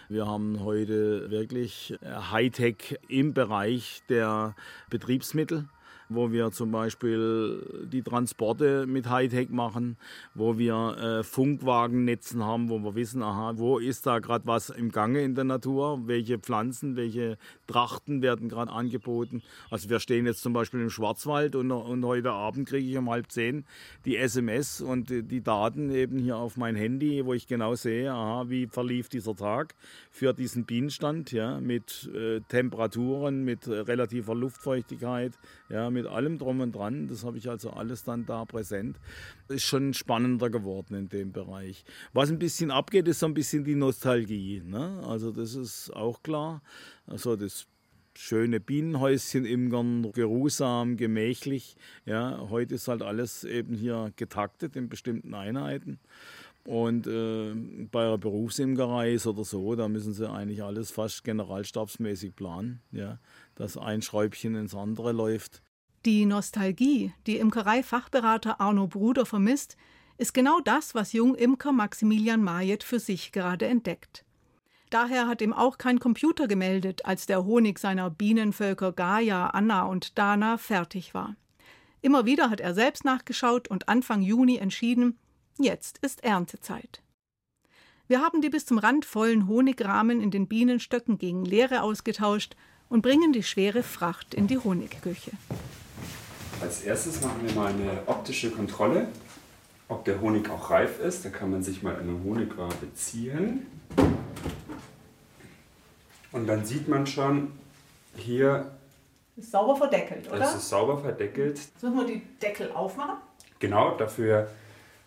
Wir 0.09 0.27
haben 0.27 0.65
heute 0.65 1.31
wirklich 1.31 1.99
äh, 2.01 2.07
Hightech 2.31 2.99
im 3.09 3.35
Bereich 3.35 4.03
der 4.09 4.55
Betriebsmittel 4.89 5.69
wo 6.11 6.33
wir 6.33 6.51
zum 6.51 6.73
Beispiel 6.73 7.87
die 7.91 8.03
Transporte 8.03 8.87
mit 8.87 9.09
Hightech 9.09 9.49
machen, 9.49 9.97
wo 10.35 10.59
wir 10.59 10.97
äh, 10.99 11.23
Funkwagennetzen 11.23 12.45
haben, 12.45 12.69
wo 12.69 12.79
wir 12.81 12.95
wissen, 12.95 13.23
aha, 13.23 13.55
wo 13.57 13.79
ist 13.79 14.07
da 14.07 14.19
gerade 14.19 14.47
was 14.47 14.71
im 14.71 14.91
Gange 14.91 15.23
in 15.23 15.35
der 15.35 15.45
Natur, 15.45 16.03
welche 16.07 16.39
Pflanzen, 16.39 16.97
welche 16.97 17.39
Trachten 17.67 18.23
werden 18.23 18.49
gerade 18.49 18.73
angeboten. 18.73 19.43
Also 19.71 19.89
wir 19.89 20.01
stehen 20.01 20.27
jetzt 20.27 20.43
zum 20.43 20.53
Beispiel 20.53 20.81
im 20.81 20.91
Schwarzwald 20.91 21.55
und, 21.55 21.71
und 21.71 22.05
heute 22.05 22.33
Abend 22.33 22.69
kriege 22.69 22.87
ich 22.87 22.99
um 22.99 23.09
halb 23.09 23.31
zehn 23.31 23.65
die 24.05 24.17
SMS 24.17 24.81
und 24.81 25.11
die 25.11 25.41
Daten 25.43 25.91
eben 25.91 26.19
hier 26.19 26.37
auf 26.37 26.57
mein 26.57 26.75
Handy, 26.75 27.25
wo 27.25 27.35
ich 27.35 27.47
genau 27.47 27.75
sehe, 27.75 28.11
aha, 28.13 28.45
wie 28.49 28.67
verlief 28.67 29.09
dieser 29.09 29.37
Tag 29.37 29.75
für 30.11 30.33
diesen 30.33 30.65
Bienenstand, 30.65 31.33
ja, 31.33 31.61
mit 31.61 32.11
äh, 32.15 32.41
Temperaturen, 32.49 33.45
mit 33.45 33.67
äh, 33.67 33.81
relativer 33.81 34.35
Luftfeuchtigkeit, 34.35 35.33
ja, 35.69 35.91
mit 35.91 36.00
allem 36.07 36.39
drum 36.39 36.61
und 36.61 36.73
dran. 36.73 37.09
Das 37.09 37.25
habe 37.25 37.39
ich 37.39 37.49
also 37.49 37.71
alles 37.71 38.05
dann 38.05 38.27
da 38.27 38.45
präsent. 38.45 38.99
Ist 39.49 39.65
schon 39.65 39.95
spannender 39.95 40.51
geworden 40.51 40.95
in 40.95 41.09
dem 41.09 41.33
Bereich. 41.33 41.85
Was 42.13 42.31
ein 42.31 42.39
bisschen 42.39 42.71
abgeht, 42.71 43.09
ist 43.09 43.21
so 43.21 43.27
ein 43.27 43.35
bisschen 43.35 43.65
die 43.65 43.75
Nostalgie. 43.75 44.63
Ne? 44.65 45.03
Also 45.07 45.31
das 45.31 45.55
ist 45.55 45.91
auch 45.95 46.23
klar. 46.23 46.63
Also 47.07 47.37
das 47.37 47.67
schöne 48.17 48.61
Bienenhäuschen 48.61 49.45
im 49.45 49.71
Garten, 49.71 50.13
geruhsam, 50.13 50.97
gemächlich. 50.97 51.77
Ja, 52.05 52.47
heute 52.51 52.75
ist 52.75 52.89
halt 52.89 53.03
alles 53.03 53.45
eben 53.45 53.75
hier 53.75 54.13
getaktet 54.17 54.77
in 54.77 54.89
bestimmten 54.89 55.35
Einheiten. 55.35 55.99
Und 56.65 57.07
äh, 57.07 57.55
bei 57.91 58.03
einer 58.03 58.19
Berufsimkerei 58.19 59.15
ist 59.15 59.27
oder 59.27 59.45
so, 59.45 59.75
da 59.75 59.89
müssen 59.89 60.13
sie 60.13 60.29
eigentlich 60.29 60.63
alles 60.63 60.91
fast 60.91 61.25
generalstabsmäßig 61.25 62.37
planen, 62.37 62.83
ja, 62.93 63.19
dass 63.55 63.79
ein 63.79 64.03
Schräubchen 64.03 64.55
ins 64.55 64.75
andere 64.75 65.13
läuft. 65.13 65.63
Die 66.07 66.25
Nostalgie, 66.25 67.13
die 67.27 67.37
Imkerei-Fachberater 67.37 68.59
Arno 68.59 68.87
Bruder 68.87 69.27
vermisst, 69.27 69.77
ist 70.17 70.33
genau 70.33 70.61
das, 70.61 70.95
was 70.95 71.13
Jungimker 71.13 71.73
Maximilian 71.73 72.43
Majet 72.43 72.85
für 72.85 72.99
sich 72.99 73.33
gerade 73.33 73.67
entdeckt. 73.67 74.25
Daher 74.89 75.29
hat 75.29 75.43
ihm 75.43 75.53
auch 75.53 75.77
kein 75.77 76.01
Computer 76.01 76.49
gemeldet, 76.49 77.05
als 77.05 77.27
der 77.27 77.45
Honig 77.45 77.79
seiner 77.79 78.09
Bienenvölker 78.09 78.93
Gaia, 78.93 79.49
Anna 79.49 79.83
und 79.83 80.19
Dana 80.19 80.57
fertig 80.57 81.13
war. 81.13 81.37
Immer 82.01 82.25
wieder 82.25 82.49
hat 82.49 82.61
er 82.61 82.73
selbst 82.73 83.05
nachgeschaut 83.05 83.69
und 83.69 83.91
Anfang 83.91 84.23
Juni 84.23 84.57
entschieden, 84.57 85.19
Jetzt 85.59 85.99
ist 85.99 86.25
Erntezeit. 86.25 87.03
Wir 88.09 88.23
haben 88.23 88.41
die 88.41 88.49
bis 88.49 88.65
zum 88.65 88.79
Rand 88.79 89.05
vollen 89.05 89.47
Honigrahmen 89.47 90.23
in 90.23 90.31
den 90.31 90.49
Bienenstöcken 90.49 91.19
gegen 91.19 91.45
leere 91.45 91.83
ausgetauscht 91.83 92.57
und 92.89 93.03
bringen 93.03 93.35
die 93.35 93.43
schwere 93.43 93.83
Fracht 93.83 94.33
in 94.33 94.47
die 94.47 94.57
Honigküche. 94.57 95.33
Als 96.61 96.83
erstes 96.83 97.23
machen 97.23 97.41
wir 97.43 97.55
mal 97.55 97.73
eine 97.73 98.03
optische 98.07 98.51
Kontrolle, 98.51 99.09
ob 99.89 100.05
der 100.05 100.21
Honig 100.21 100.51
auch 100.51 100.71
reif 100.71 101.01
ist. 101.01 101.25
Da 101.25 101.31
kann 101.31 101.51
man 101.51 101.63
sich 101.63 101.83
mal 101.83 101.97
eine 101.97 102.23
Honigwabe 102.23 102.93
ziehen. 102.95 103.67
Und 106.33 106.47
dann 106.47 106.65
sieht 106.65 106.87
man 106.87 107.07
schon 107.07 107.53
hier. 108.15 108.71
Ist 109.37 109.53
sauber 109.53 109.75
verdeckelt, 109.75 110.31
oder? 110.31 110.43
Es 110.43 110.55
ist 110.55 110.69
sauber 110.69 110.99
verdeckelt. 110.99 111.59
Jetzt 111.59 111.83
müssen 111.83 111.97
wir 111.97 112.07
die 112.07 112.23
Deckel 112.43 112.71
aufmachen. 112.73 113.17
Genau, 113.59 113.97
dafür 113.97 114.51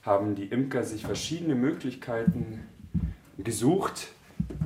haben 0.02 0.36
die 0.36 0.46
Imker 0.46 0.84
sich 0.84 1.06
verschiedene 1.06 1.56
Möglichkeiten 1.56 2.68
gesucht, 3.38 4.10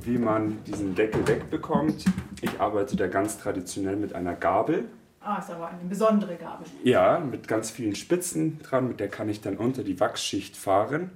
wie 0.02 0.18
man 0.18 0.64
diesen 0.64 0.94
Deckel 0.94 1.26
wegbekommt. 1.28 2.06
Ich 2.40 2.60
arbeite 2.60 2.96
da 2.96 3.08
ganz 3.08 3.38
traditionell 3.38 3.96
mit 3.96 4.14
einer 4.14 4.34
Gabel. 4.34 4.88
Ah, 5.28 5.40
ist 5.40 5.50
aber 5.50 5.68
eine 5.68 5.84
besondere 5.84 6.36
Gabel. 6.36 6.66
Ja, 6.84 7.18
mit 7.18 7.48
ganz 7.48 7.70
vielen 7.70 7.94
Spitzen 7.94 8.60
dran, 8.60 8.88
mit 8.88 8.98
der 8.98 9.08
kann 9.08 9.28
ich 9.28 9.42
dann 9.42 9.58
unter 9.58 9.84
die 9.84 10.00
Wachsschicht 10.00 10.56
fahren 10.56 11.10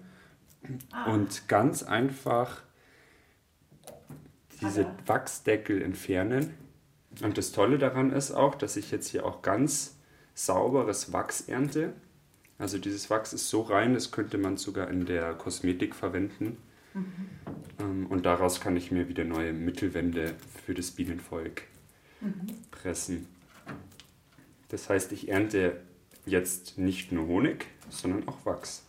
ah. 0.90 1.10
und 1.14 1.48
ganz 1.48 1.82
einfach 1.82 2.60
diese 4.60 4.84
ah, 4.84 4.94
Wachsdeckel 5.06 5.80
entfernen. 5.80 6.52
Und 7.22 7.38
das 7.38 7.52
Tolle 7.52 7.78
daran 7.78 8.12
ist 8.12 8.32
auch, 8.32 8.54
dass 8.54 8.76
ich 8.76 8.90
jetzt 8.90 9.08
hier 9.08 9.24
auch 9.24 9.40
ganz 9.40 9.96
sauberes 10.34 11.14
Wachs 11.14 11.48
ernte. 11.48 11.94
Also 12.58 12.76
dieses 12.76 13.08
Wachs 13.08 13.32
ist 13.32 13.48
so 13.48 13.62
rein, 13.62 13.94
das 13.94 14.10
könnte 14.10 14.36
man 14.36 14.58
sogar 14.58 14.90
in 14.90 15.06
der 15.06 15.32
Kosmetik 15.32 15.94
verwenden. 15.94 16.58
Mhm. 16.92 18.08
Und 18.08 18.26
daraus 18.26 18.60
kann 18.60 18.76
ich 18.76 18.90
mir 18.90 19.08
wieder 19.08 19.24
neue 19.24 19.54
Mittelwände 19.54 20.34
für 20.66 20.74
das 20.74 20.90
Bienenvolk 20.90 21.62
mhm. 22.20 22.46
pressen. 22.70 23.26
Das 24.72 24.88
heißt, 24.88 25.12
ich 25.12 25.28
ernte 25.28 25.76
jetzt 26.24 26.78
nicht 26.78 27.12
nur 27.12 27.26
Honig, 27.26 27.66
sondern 27.90 28.26
auch 28.26 28.46
Wachs. 28.46 28.86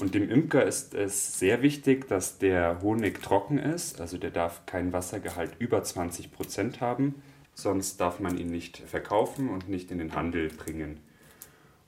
Und 0.00 0.16
dem 0.16 0.28
Imker 0.28 0.64
ist 0.64 0.92
es 0.92 1.38
sehr 1.38 1.62
wichtig, 1.62 2.08
dass 2.08 2.38
der 2.38 2.82
Honig 2.82 3.22
trocken 3.22 3.58
ist. 3.58 4.00
Also 4.00 4.18
der 4.18 4.32
darf 4.32 4.66
keinen 4.66 4.92
Wassergehalt 4.92 5.52
über 5.60 5.84
20 5.84 6.32
Prozent 6.32 6.80
haben, 6.80 7.22
sonst 7.54 8.00
darf 8.00 8.18
man 8.18 8.38
ihn 8.38 8.50
nicht 8.50 8.78
verkaufen 8.78 9.48
und 9.48 9.68
nicht 9.68 9.92
in 9.92 9.98
den 9.98 10.16
Handel 10.16 10.48
bringen. 10.48 10.98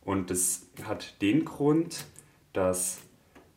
Und 0.05 0.31
das 0.31 0.66
hat 0.85 1.21
den 1.21 1.45
Grund, 1.45 2.05
dass 2.53 2.99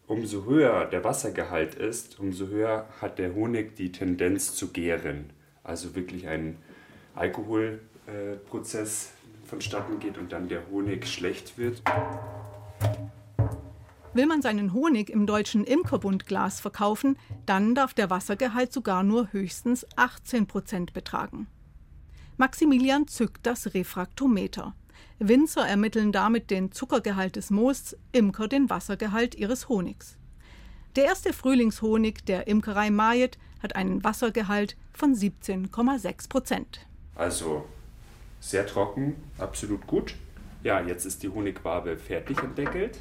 umso 0.08 0.46
höher 0.46 0.86
der 0.86 1.04
Wassergehalt 1.04 1.76
ist, 1.76 2.20
umso 2.20 2.48
höher 2.48 2.88
hat 3.02 3.20
der 3.20 3.36
Honig 3.36 3.76
die 3.76 3.92
Tendenz 3.92 4.56
zu 4.56 4.70
gären. 4.70 5.30
Also 5.64 5.94
wirklich 5.94 6.28
ein 6.28 6.58
Alkoholprozess 7.14 7.94
äh, 8.08 8.38
vonstatten 9.46 10.00
geht 10.00 10.18
und 10.18 10.32
dann 10.32 10.48
der 10.48 10.68
Honig 10.70 11.08
schlecht 11.08 11.58
wird. 11.58 11.82
Will 14.14 14.28
man 14.28 14.42
seinen 14.42 14.74
Honig 14.74 15.10
im 15.10 15.26
deutschen 15.26 15.66
Imkerbundglas 15.66 16.62
verkaufen, 16.62 17.18
dann 17.46 17.76
darf 17.76 17.94
der 17.94 18.10
Wassergehalt 18.10 18.72
sogar 18.72 19.04
nur 19.04 19.34
höchstens 19.34 19.86
18 19.98 20.48
Prozent 20.48 20.94
betragen. 20.94 21.48
Maximilian 22.38 23.08
zückt 23.08 23.46
das 23.46 23.74
Refraktometer. 23.74 24.74
Winzer 25.20 25.68
ermitteln 25.68 26.12
damit 26.12 26.50
den 26.50 26.72
Zuckergehalt 26.72 27.36
des 27.36 27.50
Moosts, 27.50 27.98
Imker 28.14 28.48
den 28.48 28.70
Wassergehalt 28.70 29.36
ihres 29.36 29.68
Honigs. 29.68 30.18
Der 30.96 31.06
erste 31.06 31.34
Frühlingshonig 31.34 32.24
der 32.26 32.48
Imkerei 32.48 32.90
Majet 32.90 33.38
hat 33.62 33.76
einen 33.76 34.04
Wassergehalt 34.04 34.78
von 34.94 35.14
17,6 35.14 36.30
Prozent. 36.30 36.88
Also 37.16 37.66
sehr 38.46 38.68
trocken, 38.68 39.16
absolut 39.40 39.88
gut. 39.88 40.16
Ja, 40.64 40.80
jetzt 40.82 41.06
ist 41.06 41.24
die 41.24 41.30
Honigwabe 41.30 41.98
fertig 41.98 42.38
entdeckelt. 42.44 43.00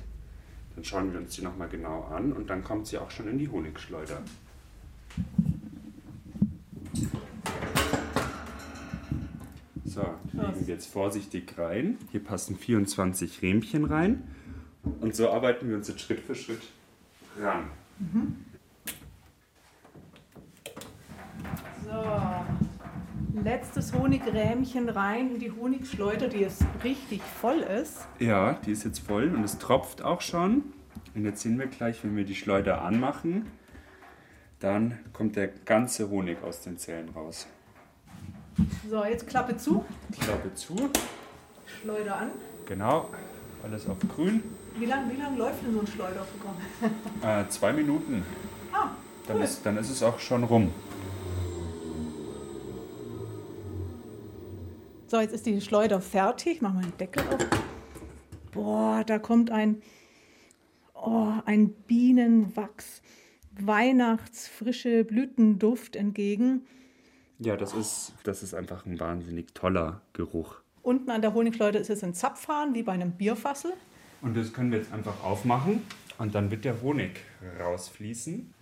Dann 0.75 0.85
schauen 0.85 1.13
wir 1.13 1.21
uns 1.21 1.37
die 1.37 1.43
nochmal 1.43 1.69
genau 1.69 2.05
an 2.05 2.33
und 2.33 2.49
dann 2.49 2.65
kommt 2.65 2.87
sie 2.87 2.99
auch 2.99 3.11
schon 3.11 3.29
in 3.29 3.39
die 3.39 3.49
Honigschleuder. 3.49 4.23
So, 9.85 10.03
legen 10.33 10.67
wir 10.67 10.75
jetzt 10.75 10.87
vorsichtig 10.87 11.59
rein. 11.59 11.99
Hier 12.11 12.25
passen 12.25 12.57
24 12.57 13.43
Rähmchen 13.43 13.85
rein. 13.85 14.27
Und 15.01 15.15
so 15.15 15.31
arbeiten 15.31 15.69
wir 15.69 15.77
uns 15.77 15.89
jetzt 15.89 16.01
Schritt 16.01 16.21
für 16.21 16.35
Schritt 16.35 16.63
ran. 17.39 17.71
So, 21.85 22.64
letztes 23.43 23.93
Honigrämchen 23.93 24.89
rein 24.89 25.33
in 25.35 25.39
die 25.41 25.51
Honigschleuder, 25.51 26.29
die 26.29 26.39
jetzt 26.39 26.63
richtig 26.85 27.21
voll 27.23 27.59
ist. 27.59 28.07
Ja, 28.21 28.55
die 28.65 28.73
ist 28.73 28.85
jetzt 28.85 29.01
voll 29.01 29.35
und 29.35 29.43
es 29.45 29.59
tropft 29.59 30.03
auch 30.03 30.21
schon. 30.21 30.63
Und 31.15 31.25
jetzt 31.25 31.43
sehen 31.43 31.59
wir 31.59 31.67
gleich, 31.67 32.03
wenn 32.05 32.17
wir 32.17 32.25
die 32.25 32.35
Schleuder 32.35 32.83
anmachen, 32.83 33.47
dann 34.61 34.99
kommt 35.13 35.37
der 35.37 35.49
ganze 35.49 36.09
Honig 36.11 36.43
aus 36.43 36.61
den 36.61 36.79
Zellen 36.79 37.09
raus. 37.11 37.47
So, 38.89 39.05
jetzt 39.05 39.27
Klappe 39.27 39.57
zu, 39.57 39.85
glaube 40.21 40.55
zu. 40.55 40.91
Schleuder 41.81 42.17
an. 42.17 42.31
Genau, 42.67 43.11
alles 43.65 43.89
auf 43.89 43.97
grün. 44.15 44.43
Wie 44.79 44.87
lange 44.87 45.13
wie 45.13 45.21
lang 45.21 45.37
läuft 45.37 45.65
denn 45.65 45.75
so 45.75 45.81
ein 45.81 45.87
Schleuderprogramm? 45.87 46.57
Äh, 47.23 47.49
zwei 47.49 47.73
Minuten. 47.73 48.23
Ah, 48.73 48.91
Dann 49.27 49.39
cool. 49.39 49.43
ist, 49.45 49.67
dann 49.67 49.77
ist 49.77 49.91
es 49.91 50.03
auch 50.03 50.19
schon 50.21 50.45
rum. 50.45 50.71
So, 55.07 55.21
jetzt 55.21 55.35
ist 55.35 55.45
die 55.45 55.61
Schleuder 55.61 56.01
fertig. 56.01 56.63
Mach 56.63 56.73
mal 56.73 56.83
den 56.83 56.97
Deckel 56.97 57.23
auf. 57.29 57.47
Boah, 58.53 59.05
da 59.07 59.19
kommt 59.19 59.51
ein, 59.51 59.83
oh, 60.95 61.33
ein 61.45 61.71
Bienenwachs, 61.71 63.03
Weihnachtsfrische 63.61 65.05
Blütenduft 65.05 65.97
entgegen. 65.97 66.67
Ja, 67.39 67.57
das 67.57 67.75
ist, 67.75 68.15
das 68.25 68.43
ist 68.43 68.55
einfach 68.55 68.87
ein 68.87 68.99
wahnsinnig 68.99 69.53
toller 69.55 70.01
Geruch. 70.15 70.57
Unten 70.83 71.11
an 71.11 71.21
der 71.21 71.35
Honigschleuder 71.35 71.81
ist 71.81 71.91
es 71.91 72.03
ein 72.03 72.15
Zapfhahn, 72.15 72.75
wie 72.75 72.83
bei 72.83 72.93
einem 72.93 73.13
Bierfassel. 73.13 73.73
Und 74.23 74.37
das 74.37 74.53
können 74.53 74.71
wir 74.71 74.79
jetzt 74.79 74.93
einfach 74.93 75.23
aufmachen 75.23 75.83
und 76.19 76.35
dann 76.35 76.51
wird 76.51 76.65
der 76.65 76.81
Honig 76.81 77.21
rausfließen. 77.61 78.55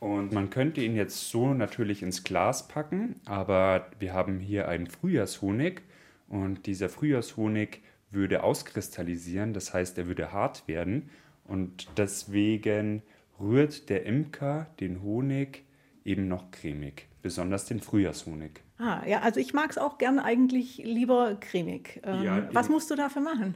Und 0.00 0.32
man 0.32 0.48
könnte 0.48 0.80
ihn 0.82 0.96
jetzt 0.96 1.30
so 1.30 1.52
natürlich 1.52 2.02
ins 2.02 2.24
Glas 2.24 2.68
packen, 2.68 3.16
aber 3.26 3.86
wir 3.98 4.14
haben 4.14 4.40
hier 4.40 4.66
einen 4.66 4.86
Frühjahrshonig 4.86 5.82
und 6.28 6.66
dieser 6.66 6.88
Frühjahrshonig 6.88 7.82
würde 8.10 8.42
auskristallisieren, 8.42 9.52
das 9.52 9.74
heißt, 9.74 9.98
er 9.98 10.06
würde 10.06 10.32
hart 10.32 10.66
werden 10.66 11.10
und 11.44 11.86
deswegen 11.98 13.02
rührt 13.38 13.90
der 13.90 14.06
Imker 14.06 14.68
den 14.80 15.02
Honig 15.02 15.64
eben 16.04 16.28
noch 16.28 16.50
cremig, 16.50 17.06
besonders 17.20 17.66
den 17.66 17.80
Frühjahrshonig. 17.80 18.62
Ah, 18.78 19.02
ja, 19.06 19.20
also 19.20 19.38
ich 19.38 19.52
mag 19.52 19.70
es 19.70 19.76
auch 19.76 19.98
gern 19.98 20.18
eigentlich 20.18 20.78
lieber 20.78 21.36
cremig. 21.38 22.00
Ähm, 22.04 22.22
Ja, 22.22 22.48
was 22.54 22.70
musst 22.70 22.90
du 22.90 22.94
dafür 22.96 23.20
machen? 23.20 23.54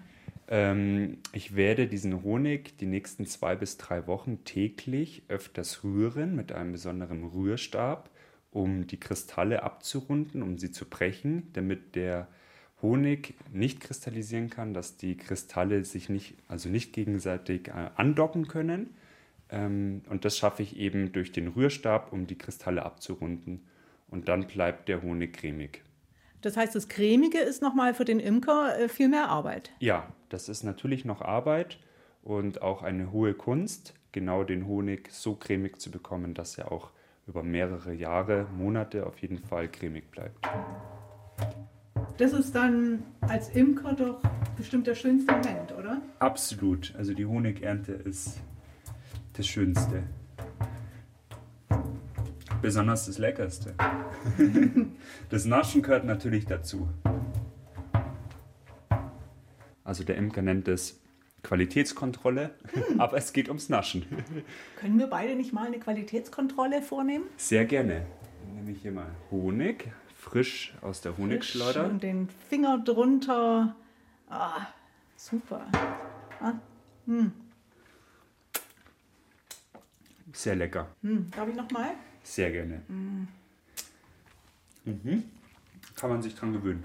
Ähm, 0.48 1.18
ich 1.32 1.56
werde 1.56 1.86
diesen 1.86 2.22
Honig 2.22 2.76
die 2.78 2.86
nächsten 2.86 3.26
zwei 3.26 3.56
bis 3.56 3.78
drei 3.78 4.06
Wochen 4.06 4.44
täglich 4.44 5.22
öfters 5.28 5.84
rühren 5.84 6.36
mit 6.36 6.52
einem 6.52 6.72
besonderen 6.72 7.24
Rührstab, 7.24 8.10
um 8.50 8.86
die 8.86 9.00
Kristalle 9.00 9.62
abzurunden, 9.62 10.42
um 10.42 10.58
sie 10.58 10.70
zu 10.70 10.84
brechen, 10.84 11.48
damit 11.54 11.94
der 11.96 12.28
Honig 12.82 13.34
nicht 13.52 13.80
kristallisieren 13.80 14.50
kann, 14.50 14.74
dass 14.74 14.96
die 14.96 15.16
Kristalle 15.16 15.84
sich 15.84 16.08
nicht, 16.08 16.34
also 16.48 16.68
nicht 16.68 16.92
gegenseitig 16.92 17.68
äh, 17.68 17.90
andocken 17.96 18.46
können. 18.46 18.90
Ähm, 19.48 20.02
und 20.10 20.24
das 20.24 20.36
schaffe 20.36 20.62
ich 20.62 20.76
eben 20.76 21.12
durch 21.12 21.32
den 21.32 21.48
Rührstab, 21.48 22.12
um 22.12 22.26
die 22.26 22.36
Kristalle 22.36 22.84
abzurunden. 22.84 23.62
Und 24.08 24.28
dann 24.28 24.46
bleibt 24.46 24.88
der 24.88 25.02
Honig 25.02 25.32
cremig. 25.32 25.83
Das 26.44 26.58
heißt, 26.58 26.74
das 26.74 26.88
Cremige 26.88 27.38
ist 27.38 27.62
nochmal 27.62 27.94
für 27.94 28.04
den 28.04 28.20
Imker 28.20 28.78
äh, 28.78 28.88
viel 28.90 29.08
mehr 29.08 29.30
Arbeit. 29.30 29.70
Ja, 29.78 30.12
das 30.28 30.50
ist 30.50 30.62
natürlich 30.62 31.06
noch 31.06 31.22
Arbeit 31.22 31.78
und 32.22 32.60
auch 32.60 32.82
eine 32.82 33.12
hohe 33.12 33.32
Kunst, 33.32 33.94
genau 34.12 34.44
den 34.44 34.66
Honig 34.66 35.10
so 35.10 35.36
cremig 35.36 35.80
zu 35.80 35.90
bekommen, 35.90 36.34
dass 36.34 36.58
er 36.58 36.70
auch 36.70 36.90
über 37.26 37.42
mehrere 37.42 37.94
Jahre, 37.94 38.46
Monate 38.58 39.06
auf 39.06 39.20
jeden 39.20 39.38
Fall 39.38 39.68
cremig 39.68 40.10
bleibt. 40.10 40.36
Das 42.18 42.34
ist 42.34 42.54
dann 42.54 43.02
als 43.22 43.48
Imker 43.48 43.94
doch 43.94 44.20
bestimmt 44.58 44.86
der 44.86 44.96
schönste 44.96 45.32
Moment, 45.32 45.72
oder? 45.72 46.02
Absolut, 46.18 46.94
also 46.94 47.14
die 47.14 47.24
Honigernte 47.24 47.92
ist 47.92 48.38
das 49.32 49.46
Schönste. 49.46 50.02
Besonders 52.64 53.04
das 53.04 53.18
Leckerste. 53.18 53.74
Das 55.28 55.44
Naschen 55.44 55.82
gehört 55.82 56.06
natürlich 56.06 56.46
dazu. 56.46 56.88
Also 59.84 60.02
der 60.02 60.16
Imker 60.16 60.40
nennt 60.40 60.66
es 60.68 60.98
Qualitätskontrolle, 61.42 62.54
aber 62.98 63.18
es 63.18 63.34
geht 63.34 63.48
ums 63.48 63.68
Naschen. 63.68 64.06
Können 64.80 64.98
wir 64.98 65.08
beide 65.08 65.36
nicht 65.36 65.52
mal 65.52 65.66
eine 65.66 65.78
Qualitätskontrolle 65.78 66.80
vornehmen? 66.80 67.26
Sehr 67.36 67.66
gerne. 67.66 68.06
Dann 68.46 68.54
nehme 68.54 68.70
ich 68.70 68.80
hier 68.80 68.92
mal 68.92 69.10
Honig, 69.30 69.92
frisch 70.16 70.74
aus 70.80 71.02
der 71.02 71.18
Honigschleuder. 71.18 71.84
Und 71.84 72.02
den 72.02 72.30
Finger 72.48 72.78
drunter. 72.78 73.76
Ah, 74.30 74.68
super. 75.16 75.66
Ah, 76.40 76.54
Sehr 80.32 80.56
lecker. 80.56 80.88
hm, 81.02 81.30
darf 81.30 81.46
ich 81.46 81.56
nochmal? 81.56 81.90
Sehr 82.24 82.50
gerne. 82.50 82.82
Mhm. 82.88 83.28
Kann 85.94 86.10
man 86.10 86.22
sich 86.22 86.34
dran 86.34 86.52
gewöhnen. 86.52 86.84